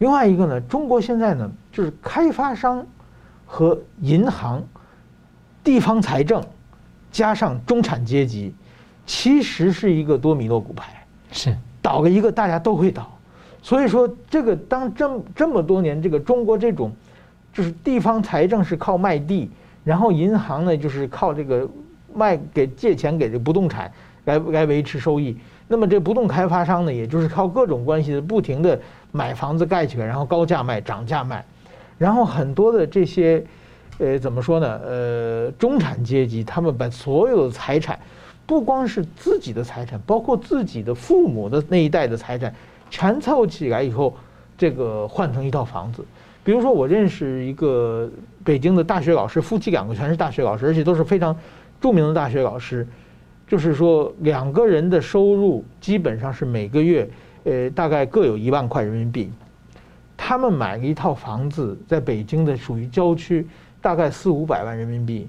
[0.00, 2.84] 另外一个呢，中国现在呢，就是开发商
[3.44, 4.62] 和银行、
[5.62, 6.42] 地方财政，
[7.12, 8.54] 加上中产阶级，
[9.04, 13.14] 其实是一个多米诺骨牌，是倒个一个大家都会倒。
[13.60, 16.90] 所以说，这个当这这么多年，这个中国这种
[17.52, 19.50] 就是地方财政是靠卖地，
[19.84, 21.68] 然后银行呢就是靠这个
[22.14, 23.92] 卖给借钱给这不动产
[24.24, 25.36] 来来维持收益。
[25.68, 28.80] 那么这不动开发商呢，也就是靠各种关系的不停的
[29.12, 31.44] 买房子盖起来，然后高价卖、涨价卖，
[31.98, 33.44] 然后很多的这些，
[33.98, 34.80] 呃，怎么说呢？
[34.84, 37.98] 呃，中产阶级他们把所有的财产，
[38.46, 42.54] 不光是自己的财产，包括自己的父母的那一代的财产，
[42.88, 44.16] 全凑起来以后，
[44.56, 46.04] 这个换成一套房子。
[46.42, 48.10] 比如说，我认识一个
[48.42, 51.36] 北京的大学老师，夫妻两个全是大学老师，而且都是非常
[51.80, 52.86] 著名的大学老师。
[53.46, 57.06] 就是说，两个人的收入基本上是每个月，
[57.44, 59.30] 呃，大概各有一万块人民币。
[60.16, 63.46] 他们买了一套房子，在北京的属于郊区，
[63.80, 65.28] 大概四五百万人民币。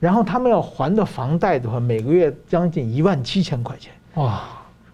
[0.00, 3.92] 然后他们要还的房贷的话，每个月将近一万七千块钱。
[4.14, 4.42] 哇，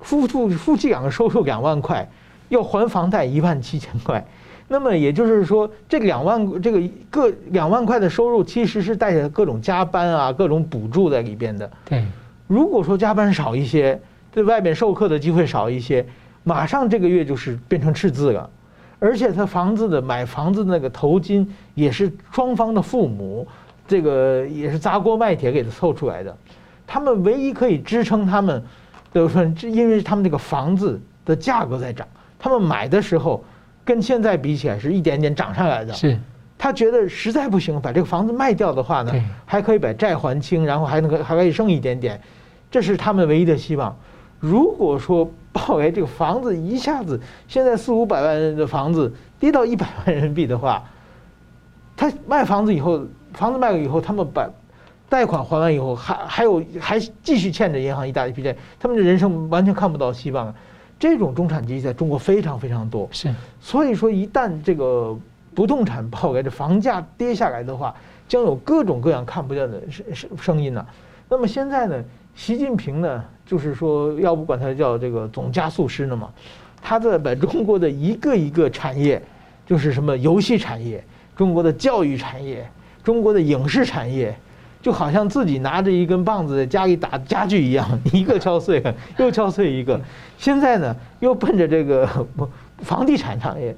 [0.00, 2.06] 夫妇夫妻两个收入两万块，
[2.48, 4.22] 要还房贷一万七千块。
[4.66, 11.70] 那么也就是说，这两万这个各两万块的收入，其实是带着各种加班啊、各种补助在里边的。
[11.86, 12.04] 对。
[12.46, 13.98] 如果说加班少一些，
[14.30, 16.04] 在外面授课的机会少一些，
[16.48, 18.48] 马上这个月就是变成赤字了，
[18.98, 23.46] 而且他房子的买房子的那个头金也是双方的父母，
[23.86, 26.34] 这个也是砸锅卖铁给他凑出来的，
[26.86, 28.64] 他们唯一可以支撑他们
[29.12, 33.44] 的说，因为他们这个房子的价格在涨，他们买的时候
[33.84, 35.92] 跟现在比起来是一点点涨上来的。
[35.92, 36.18] 是。
[36.56, 39.12] 他觉得实在不行，把这个房子卖掉的话呢，
[39.44, 42.18] 还可以把债还清，然后还能还可以剩一点点。
[42.70, 43.94] 这是他们唯一的希望。
[44.40, 50.84] 如果说报来这个房子一下子现在四五百万的房子跌到一百万人民币的话，
[51.96, 54.48] 他卖房子以后，房子卖了以后，他们把
[55.08, 60.54] 贷款还完以后，还还有还继续欠着银行一大笔债，他们的人生完全看不到希望。
[61.00, 63.08] 这种中产阶级在中国非常非常多。
[63.10, 65.16] 是，所以说一旦这个
[65.54, 67.94] 不动产报来这房价跌下来的话，
[68.28, 70.84] 将有各种各样看不见的声声声音呢。
[71.28, 72.04] 那么现在呢？
[72.38, 76.30] 习近平呢，就是说，要不管他叫这个总加速师呢嘛，
[76.80, 79.20] 他在把中国的一个一个产业，
[79.66, 81.02] 就是什么游戏产业、
[81.34, 82.64] 中国的教育产业、
[83.02, 84.34] 中国的影视产业，
[84.80, 88.80] 就好像自己拿着一根棒子在家里打家具一样，一个敲碎，
[89.18, 90.00] 又敲碎一个。
[90.38, 92.08] 现在呢，又奔着这个
[92.78, 93.74] 房地产产业，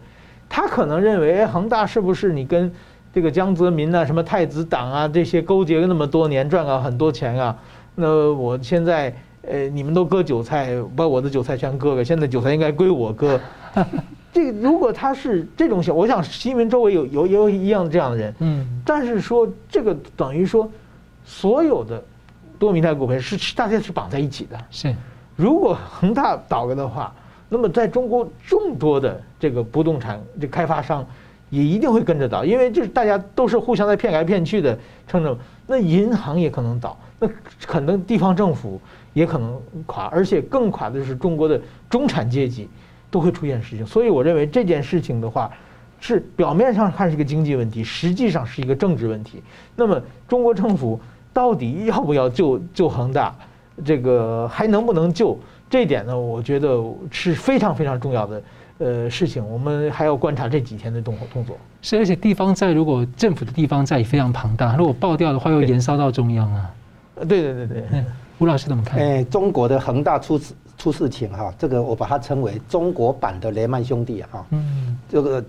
[0.50, 2.70] 他可能认为，恒大是不是你跟
[3.10, 7.56] 这个江泽民啊、什么太子党啊这些勾结了那么多年，赚了很多钱啊？
[8.00, 12.04] 那我现在，呃，你们都割韭菜，把我的韭菜全割了。
[12.04, 13.38] 现在韭菜应该归我割。
[14.32, 18.34] 这个如果他是这种想，我想新闻周围有有也有一样这样的人。
[18.38, 18.82] 嗯。
[18.84, 20.70] 但是说这个等于说，
[21.24, 22.02] 所有的
[22.58, 24.58] 多米泰骨牌是大家是绑在一起的。
[24.70, 24.94] 是。
[25.36, 27.14] 如果恒大倒了的话，
[27.48, 31.04] 那么在中国众多的这个不动产这开发商
[31.48, 34.78] 也一定会跟着倒，因为就是大家都是互相在骗来骗去的，
[35.08, 35.36] 称着
[35.66, 36.96] 那银行也可能倒。
[37.20, 37.28] 那
[37.66, 38.80] 可能地方政府
[39.12, 42.68] 也可能垮，而且更垮的就是中国的中产阶级
[43.10, 43.86] 都会出现事情。
[43.86, 45.50] 所以我认为这件事情的话，
[46.00, 49.42] 是表面上看是一个经济问题，实际上是一个政治问题。
[49.76, 50.98] 那么中国政府
[51.32, 53.34] 到底要不要救救恒大？
[53.84, 55.38] 这个还能不能救？
[55.68, 58.42] 这一点呢，我觉得是非常非常重要的
[58.78, 59.46] 呃事情。
[59.48, 61.56] 我们还要观察这几天的动动作。
[61.80, 66.70] 是，而且地方债如果政府的地方债也非常庞大，如果爆掉的话，又延烧到中央啊。
[67.28, 68.04] 对对对对，
[68.38, 68.98] 吴老师怎么看？
[68.98, 74.46] 哎，中国的恒大出事出事情哈，这个我把它称为中国版的雷曼兄弟哈。
[74.50, 75.44] 嗯，这个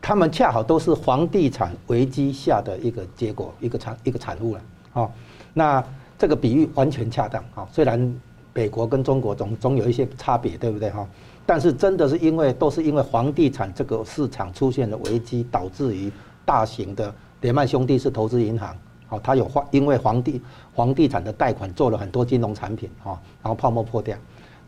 [0.00, 4.60] 他们恰好都是房地产危机下的一个结果，一个产一个产物了。
[4.92, 5.12] 好，
[5.54, 5.84] 那
[6.18, 7.66] 这个比喻完全恰当哈。
[7.72, 8.20] 虽然
[8.52, 11.06] 美国跟中国总总有一些差别，对不对哈？
[11.46, 16.10] 但是真的是因为都是因为房地产这个市场出现了危机，导致于
[16.44, 18.76] 大型的雷曼兄弟是投资银行。
[19.12, 20.40] 哦，他有房，因为房地
[20.74, 24.16] 房地产的贷款做了很多金融产品，哈，然后泡沫破掉。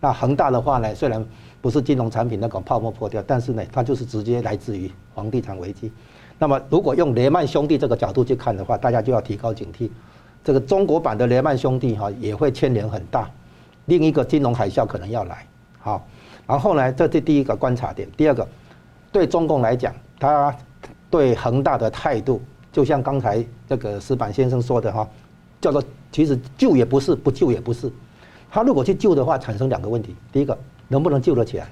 [0.01, 1.25] 那恒大的话呢，虽然
[1.63, 5.91] 不是金融产品那个泡沫破掉，但是呢，它就是直接来自于房地产危机。
[6.39, 9.89] 那么，如果用雷曼兄弟这个角度去看的话，大家就要提高警惕。
[10.45, 13.31] 这个中国版的雷曼兄弟哈也会牵连很大，
[13.87, 15.47] 另一个金融海啸可能要来。
[15.79, 16.07] 好，
[16.47, 18.07] 然后呢，这是第一个观察点。
[18.15, 18.47] 第二个，
[19.11, 20.55] 对中共来讲，他
[21.09, 22.43] 对恒大的态度。
[22.73, 23.39] 就像刚才
[23.69, 25.09] 这个石板先生说的哈，
[25.61, 27.91] 叫做其实救也不是，不救也不是。
[28.51, 30.57] 他如果去救的话，产生两个问题：第一个，
[30.89, 31.67] 能不能救得起来？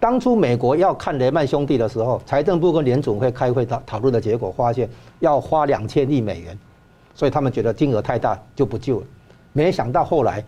[0.00, 4.86] 当初美国要看雷曼兄弟的时候，财政部跟联总会开会讨讨论的结果，发现
[5.20, 6.58] 要花两千亿美元，
[7.14, 9.06] 所以他们觉得金额太大就不救了。
[9.54, 10.44] 没想到后来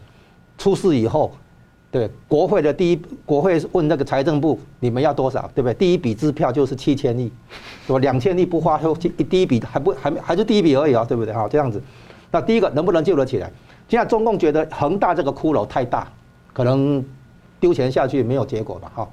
[0.59, 1.33] 出事以后，
[1.97, 5.73] 对，国会的第一，国会问那个财政部，你们要多少，对不对？
[5.73, 7.33] 第一笔支票就是七千亿，
[7.87, 7.99] 是吧？
[8.01, 8.79] 两千亿不花，
[9.31, 11.33] 第一笔还不还还是第一笔而已啊，对不对？
[11.33, 11.83] 好，这样子，
[12.31, 13.51] 那第一个能不能救得起来？
[13.89, 16.07] 现在中共觉得恒大这个骷髅太大，
[16.53, 17.03] 可能
[17.59, 19.09] 丢钱下去没有结果吧，哈，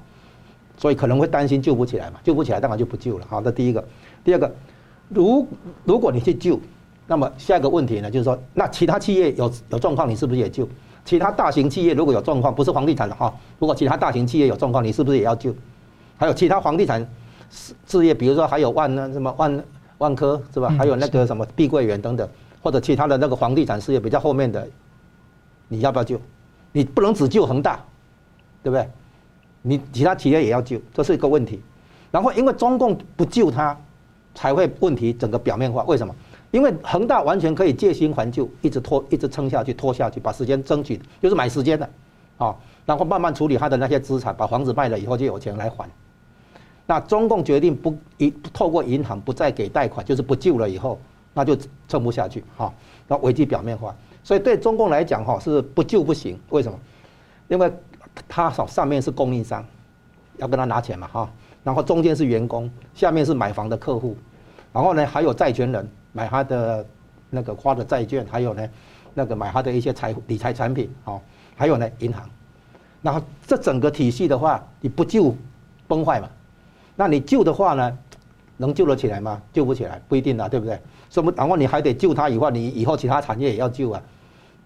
[0.76, 3.82] 所以可能会担心救不起来嘛，救不起来当然就不救了，好，这第一个，
[4.22, 4.54] 第二个，
[5.08, 5.48] 如
[5.84, 6.60] 如果你去救，
[7.06, 10.68] 那么下一个问题呢，就是说，那其他企业有有状况，你是不是也救？
[11.04, 15.54] 其他大型企业如果有状况，不是房地产的哈，如果其他大型企业有状况，你是不是也要救？
[16.16, 17.00] 还有其他房地产
[17.50, 19.64] 事事业，比如说还有万呢什么万
[19.98, 20.74] 万科是吧？
[20.78, 22.28] 还有那个什么碧桂园等等，
[22.62, 24.66] 或者其他的那个房地产事业比较后面的，
[25.68, 26.20] 你要不要救？
[26.72, 27.78] 你不能只救恒大，
[28.62, 28.88] 对不对？
[29.62, 31.60] 你其他企业也要救，这是一个问题。
[32.10, 33.76] 然后因为中共不救它，
[34.34, 35.82] 才会问题整个表面化。
[35.84, 36.14] 为什么？
[36.54, 41.90] 因为恒大完全可以借新还旧，一直拖，一直撑下去，拖下去，把时间争取，就是买时间的，
[42.38, 42.54] 啊，
[42.86, 45.90] 然后慢慢处理他的那些资产，把房子卖了以后就有钱来还。
[46.86, 50.96] 那中共决定不一透过银行不再给贷款，就是不救了以后，
[51.32, 52.72] 那就撑不下去，哈，
[53.08, 53.92] 那危机表面化。
[54.22, 56.38] 所以对中共来讲，哈，是不救不行。
[56.50, 56.78] 为什么？
[57.48, 57.68] 因为
[58.28, 59.66] 他上上面是供应商，
[60.36, 61.28] 要跟他拿钱嘛，哈，
[61.64, 64.16] 然后中间是员工，下面是买房的客户，
[64.72, 65.90] 然后呢还有债权人。
[66.14, 66.86] 买他的
[67.28, 68.66] 那个花的债券，还有呢，
[69.12, 71.20] 那个买他的一些财理财产品，哦，
[71.56, 72.26] 还有呢银行，
[73.02, 75.34] 然后这整个体系的话，你不救
[75.88, 76.30] 崩坏嘛？
[76.94, 77.98] 那你救的话呢，
[78.56, 79.42] 能救得起来吗？
[79.52, 80.80] 救不起来，不一定啊，对不对？
[81.10, 84.00] 所以然后你还得救他以后，你以后其他产业也要救啊，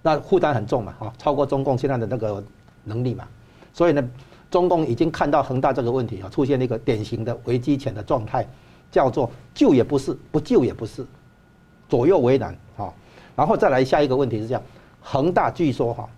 [0.03, 2.45] 那负担很重嘛，哈，超过中共现在的那个
[2.85, 3.27] 能力嘛。
[3.73, 4.07] 所以呢，
[4.51, 8.47] 中共已经看到恒大这个问题啊，出现了一个典型的危机前的状态，
[8.91, 11.07] 叫做救也不是，不救也不是。
[11.89, 12.93] 左右为难，哈，
[13.35, 14.63] 然后再来下一个问题是这样，
[15.01, 16.09] 恒大据说哈，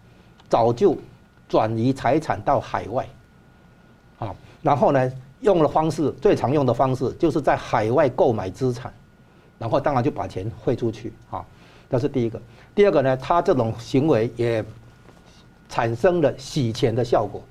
[0.48, 0.96] 早就
[1.48, 3.08] 转移财产到海外，
[4.18, 8.92] 啊，然后呢，用的方式最常用的方式就是在海外购买资产，
[9.58, 11.44] 然后当然就把钱汇出去，啊，
[11.88, 12.40] 这是第一个。
[12.74, 14.64] 第二个呢，他这种行为也
[15.68, 17.42] 产生了洗钱的效果，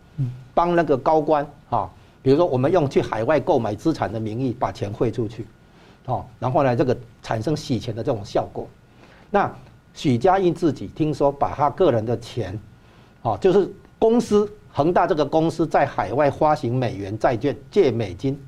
[0.53, 1.89] 帮那个高官啊，
[2.21, 5.45] 比如说我们用去海外购买资产的名义把钱汇出去。
[6.09, 8.67] 哦，然后呢，这个产生洗钱的这种效果。
[9.29, 9.49] 那
[9.93, 12.59] 许家印自己听说把他个人的钱，
[13.21, 18.39] 哦，就是公司恒大这个公司在海外发行美元债券借美金，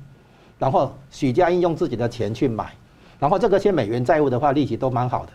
[0.58, 2.72] 然后许家印用自己的钱去买，
[3.20, 5.32] 然后这个些美元债务的话利息都蛮好的。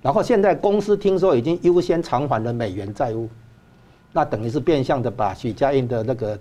[0.00, 3.28] 然后现在公司听说已经优先偿还了美元债务，
[4.12, 6.38] 那等于是变相的把许家印的那个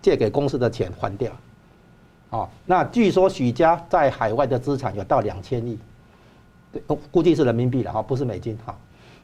[0.00, 1.30] 借给公司的钱还掉。
[2.32, 5.78] 哦，那据说许家在海外的资产有到两千亿，
[6.72, 8.74] 对，估计是人民币了哈，不是美金哈。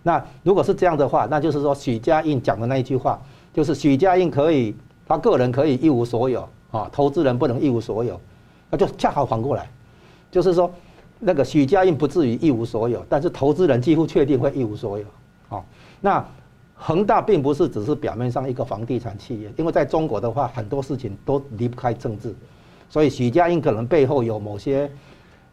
[0.03, 3.19] 那如果是这样的话，那就是说许家印讲的那一句话，
[3.55, 8.21] 就是许家印可以，他个人可以一无所有啊，投资人不能一无所有，
[8.69, 9.67] 那就恰好反过来，
[10.31, 10.71] 就是说
[11.19, 15.07] 那个许家印不至于一无所有，但是投资人几乎确定会一无所有。
[15.49, 15.65] 啊，
[16.03, 16.23] 那
[16.75, 22.35] 恒大并不是只是表面上一个房地产企业，因为在中国的话，很多事情都离不开政治。
[22.91, 24.91] 所以许家印可能背后有某些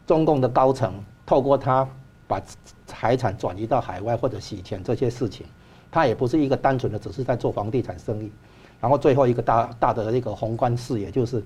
[0.06, 0.94] 中共的高层，
[1.26, 1.86] 透过他
[2.26, 2.40] 把
[2.86, 5.44] 财产转移到海外或者洗钱这些事情，
[5.90, 8.32] 他也不是一个单纯的只是在做房地产生意。
[8.80, 11.44] 然后最后一个大大的一个宏观视野就是，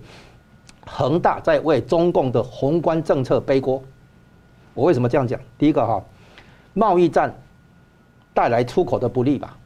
[0.86, 3.82] 恒大在为中共的宏观政策背锅。
[4.74, 5.40] 我为什么这样讲？
[5.58, 6.00] 第一个哈，
[6.72, 7.34] 贸易战
[8.32, 9.56] 带来出口的不利吧？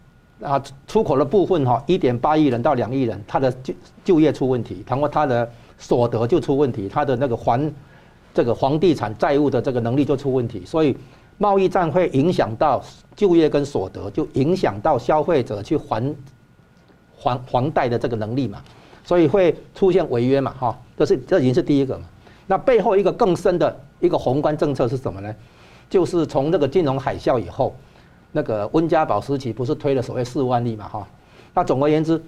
[0.43, 5.51] 啊，出口的部分哈，一点八亿人到两亿人，他的就就业出问题，然后他的。
[5.79, 7.72] 所得就出问题，他的那个还
[8.33, 10.97] 这个房地产债务的这个能力就出问题，所以
[11.39, 12.83] 贸易战会影响到
[13.16, 16.14] 就业跟所得，就影响到消费者去还
[17.16, 18.62] 还还贷的这个能力嘛，
[19.05, 22.05] 所以会出现违约嘛，哈，这是这已经是第一个嘛。
[22.47, 25.35] 那背后一个更深的一个宏观政策是什么呢？
[25.89, 27.75] 就是从那个金融海啸以后，
[28.33, 31.07] 那个温家宝时期不是推了所谓四万亿嘛，哈，
[31.55, 32.20] 那总而言之，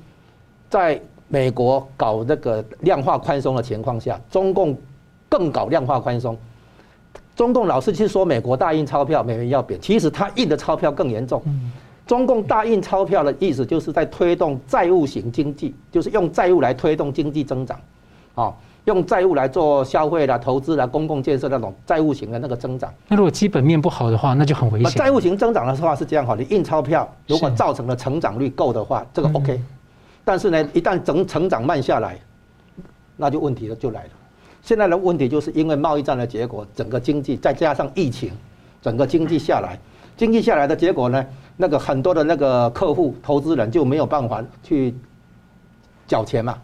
[0.71, 4.77] 在美国搞那个量化宽松的情况下，中共
[5.29, 6.37] 更搞量化宽松。
[7.35, 11.43] 中共老是去说美国大印钞票，美元要贬，其实他印的钞票更严重。
[12.07, 17.79] 中共大印钞票的意思就是在推动债务型经济，就是用债务来推动经济增长，
[18.37, 18.55] 啊，
[18.85, 22.91] 用债务来做消费啦、投资啦、公共建设那种债务型的那个增长。
[23.09, 24.93] 那如果基本面不好的话，那就很危险。
[24.93, 29.61] 债务型增长的话是这样哈，你印钞票如果造成的成长率够的话，这个 OK。
[30.27, 32.19] 但是呢，一旦整成长慢下来，
[33.17, 34.11] 那就问题了就来了。
[34.61, 38.33] 现在的问题就是因为贸易战的结果，整个经济再加上疫情，
[38.83, 39.79] 整个经济下来，
[40.17, 41.25] 经济下来的结果呢，
[41.57, 44.93] 那个很多的那个客户、投资人就没有办法去
[46.09, 46.59] 缴钱嘛，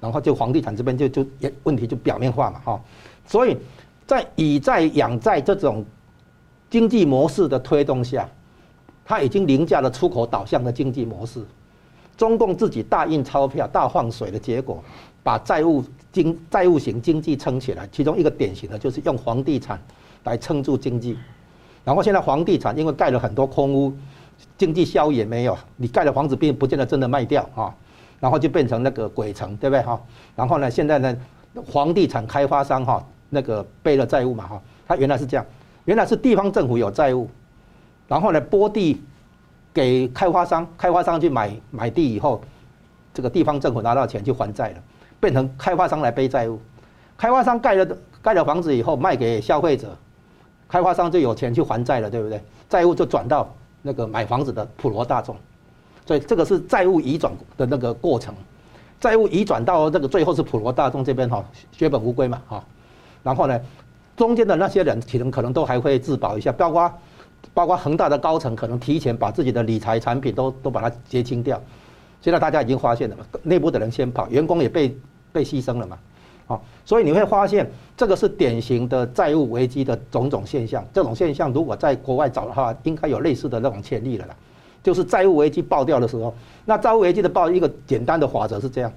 [0.00, 2.80] 然后就房地产这边就就也问题就表面化嘛，哈，
[3.26, 3.56] 所以
[4.06, 5.84] 在以债养债这种
[6.70, 8.28] 经济模式的推动下，
[9.04, 11.44] 它已经凌驾了出口导向的经济模式。
[12.16, 14.82] 中共自己大印钞票、大放水的结果，
[15.22, 17.88] 把债务经债务型经济撑起来。
[17.90, 19.80] 其中一个典型的就是用房地产
[20.24, 21.18] 来撑住经济。
[21.84, 23.92] 然后现在房地产因为盖了很多空屋，
[24.56, 27.74] 经济效益也没有，你盖的房子并不见得真的卖掉啊。
[28.20, 30.00] 然后就变成那个鬼城，对不对哈？
[30.36, 31.16] 然后呢，现在呢，
[31.66, 35.44] 房地产开发商哈，那个背了债务嘛哈，他原来是这样，
[35.86, 37.28] 原来是地方政府有债务，
[38.06, 39.02] 然后呢拨地
[39.74, 42.42] 给开发商，开发商去买买地以后，
[43.14, 44.76] 这个地方政府拿到钱去还债了，
[45.20, 46.60] 变成开发商来背债务，
[47.16, 49.96] 开发商盖了盖了房子以后卖给消费者，
[50.68, 52.42] 开发商就有钱去还债了，对不对？
[52.68, 53.52] 债务就转到
[53.82, 55.36] 那个买房子的普罗大众。
[56.04, 58.34] 所以这个是债务移转的那个过程，
[59.00, 62.64] 债务移转到那个最后是普罗大众这边哈，血本无归嘛哈，
[63.22, 63.60] 然后呢，
[64.16, 66.92] 中间的那些人可能可能都还会自保一下，包括
[67.54, 71.60] 包括恒大的高层可能提前把自己的理财产品都都把它结清掉，
[72.20, 74.96] 现在大家已经发现了嘛，内部的人先跑，员工也被
[75.32, 75.98] 被牺牲了嘛，
[76.46, 84.36] 好，所以你会发现这个是典型的债务危机的种种现象，这种现象如果在国外找的话，应该有类似的那种潜力了啦。
[84.82, 86.34] 就是债务危机爆掉的时候，
[86.64, 88.92] 那债务危机的爆一个简单的法则是这样，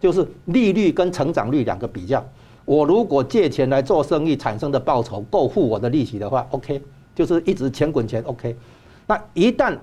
[0.00, 2.24] 就是利率跟成长率两个比较。
[2.64, 6.80] 我如果借钱来做生意产生的报酬够付我的利息的话，OK，
[7.16, 8.56] 就是一直钱滚钱，OK。
[9.08, 9.76] 那一旦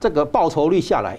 [0.00, 1.16] 这个报酬率下来，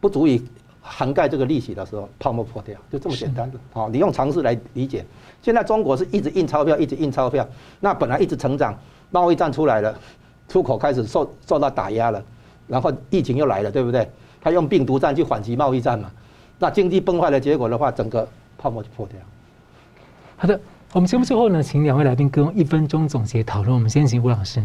[0.00, 0.42] 不足以
[0.80, 3.58] 涵盖这个利息的时候，泡沫破掉，就这么简单的。
[3.72, 5.04] 好，你用常识来理解。
[5.42, 7.46] 现在中国是一直印钞票，一直印钞票，
[7.78, 8.76] 那本来一直成长，
[9.10, 9.96] 贸易战出来了。
[10.48, 12.24] 出口开始受受到打压了，
[12.66, 14.10] 然后疫情又来了，对不对？
[14.40, 16.10] 他用病毒战去反击贸易战嘛，
[16.58, 19.18] 那经济崩坏的结果的话，整个泡沫就破掉。
[20.36, 20.58] 好的，
[20.94, 23.74] 我们节目最后呢，请两位来宾跟一分钟总结讨论。
[23.74, 24.64] 我们先请吴老师。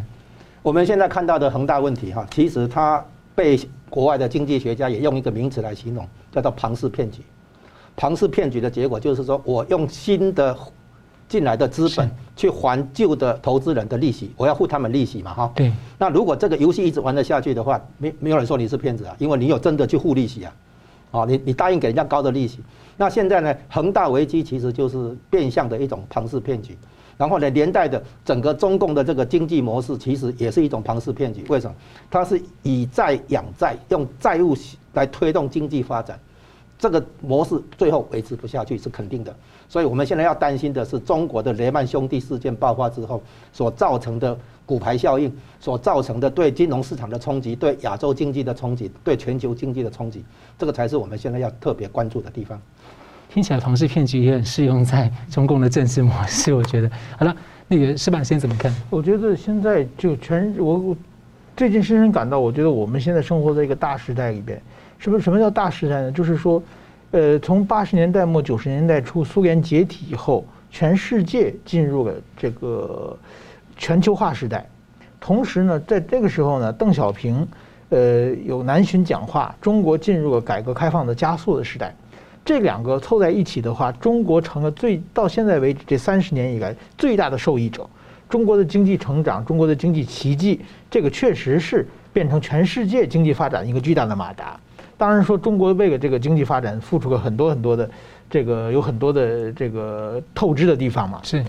[0.61, 3.03] 我们现在看到的恒大问题哈，其实它
[3.35, 3.59] 被
[3.89, 7.21] 国外的经济学家也用一个名词来形容，叫做庞氏骗局。
[7.97, 10.57] 庞氏骗局的结果就是说我用新的。
[11.29, 15.51] 进来的资本去还旧的投资人的利息，我要付他们利息嘛，哈。
[15.55, 15.71] 对。
[15.97, 20.53] 那如果这个游戏一直玩得下去的话，没没有人说你是骗子啊，因为你有真的去付利息啊，
[21.09, 22.59] 啊，你你答应给人家高的利息。
[22.97, 26.77] 那现在呢，恒大危机其实就是变相的一种庞氏骗局，
[27.17, 31.43] 然后呢，连带的整个中共的这个经济模式其实也是一种庞氏骗局。
[31.49, 31.75] 为什么？
[32.11, 34.55] 它是以债养债，用债务
[34.93, 36.19] 来推动经济发展。
[36.77, 39.33] 这个模式最后维持不下去是肯定的，
[39.69, 43.23] 所以我们现在要担心的是中国的雷曼兄弟事件爆发之后
[43.53, 50.25] 所造成的骨牌效应，所造成的对金融市场的冲击、对亚洲经济的冲击、对全球经济的冲击，
[50.59, 52.61] 这个才是我们现在要特别关注的地方。
[53.33, 56.91] 听起来庞氏骗局也很适用在中共的政治模式，我觉得。
[57.17, 57.35] 好了，
[57.67, 58.71] 那个石板先生怎么看？
[58.91, 60.97] 我觉得现在就全我我
[61.57, 64.61] 最近深深感到，我觉得我们现在生活在一个大时代里边。
[64.99, 66.11] 是不是什么叫大时代呢？
[66.11, 66.61] 就是说，
[67.09, 73.17] 呃，从八十年代末九十年代初苏联解体以后，全世界进入了这个
[73.75, 74.63] 全球化时代。
[75.19, 77.47] 同时呢，在这个时候呢，邓小平
[77.89, 81.95] 呃有南巡讲话，中国进入了改革开放的加速的时代。
[82.45, 87.87] 这两个凑在一起的话，中国成了最到现在为止这三十年以来最大的受益者。
[88.29, 94.59] 中国的经济成长，中国的经济奇迹，这个确实是变成全世界经济发展一个巨大的马达。
[94.97, 97.89] 当然说，中国为了这个经济发展付出了很多很多的，
[98.29, 101.19] 这个有很多的这个透支的地方嘛。
[101.21, 101.43] 是，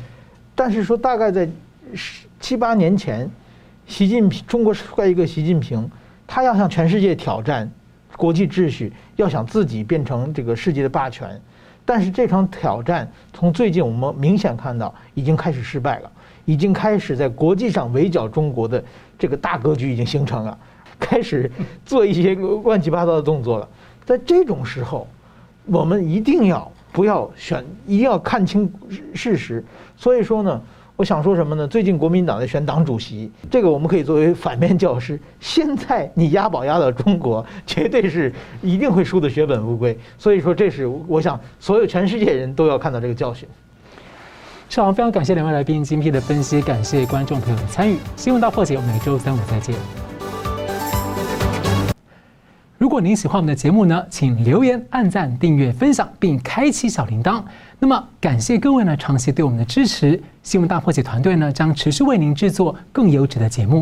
[0.55, 1.49] 但是说大概在
[1.95, 3.31] 十七八年前，
[3.87, 5.91] 习近平中国出来一个习近平，
[6.27, 7.71] 他要向全世界挑战
[8.17, 11.41] 国际秩序，要想自己变成这个世界的霸权。
[11.85, 16.11] 但是这场挑战从最近我们明显看到已经开始失败了，
[16.45, 18.83] 已经开始在国际上围剿中国的
[19.19, 20.59] 这个大格局已经形成了。
[20.97, 21.51] 开始
[21.85, 23.69] 做一些乱七八糟的动作了，
[24.07, 25.07] 在这种时候，
[25.67, 28.73] 我们一定要不要选，一定要看清
[29.13, 29.63] 事实。
[29.97, 30.63] 所以说呢，
[30.97, 31.67] 我想说什么呢？
[31.67, 35.19] 最近国民党在选党主席，这个我们可以作为反面教师。
[35.41, 38.33] 现在你押宝押到中国，绝对是
[38.63, 39.99] 一定会输得血本无归。
[40.17, 43.49] 所以说，这是我想所有全世界人都要看到这个教训。
[44.69, 47.97] 是好，非常感谢两位来宾精辟的分析，感谢观众朋友的参与。
[48.15, 49.75] 新闻大破解，我们每周三五再见。
[52.79, 57.43] 如果您喜欢我们的节目呢，请留言、按赞、订阅、分享，并开启小铃铛。
[57.85, 60.19] 那么，感谢各位呢长期对我们的支持。
[60.43, 63.73] 新闻大破解团队呢将持续为您制作更优质的节目。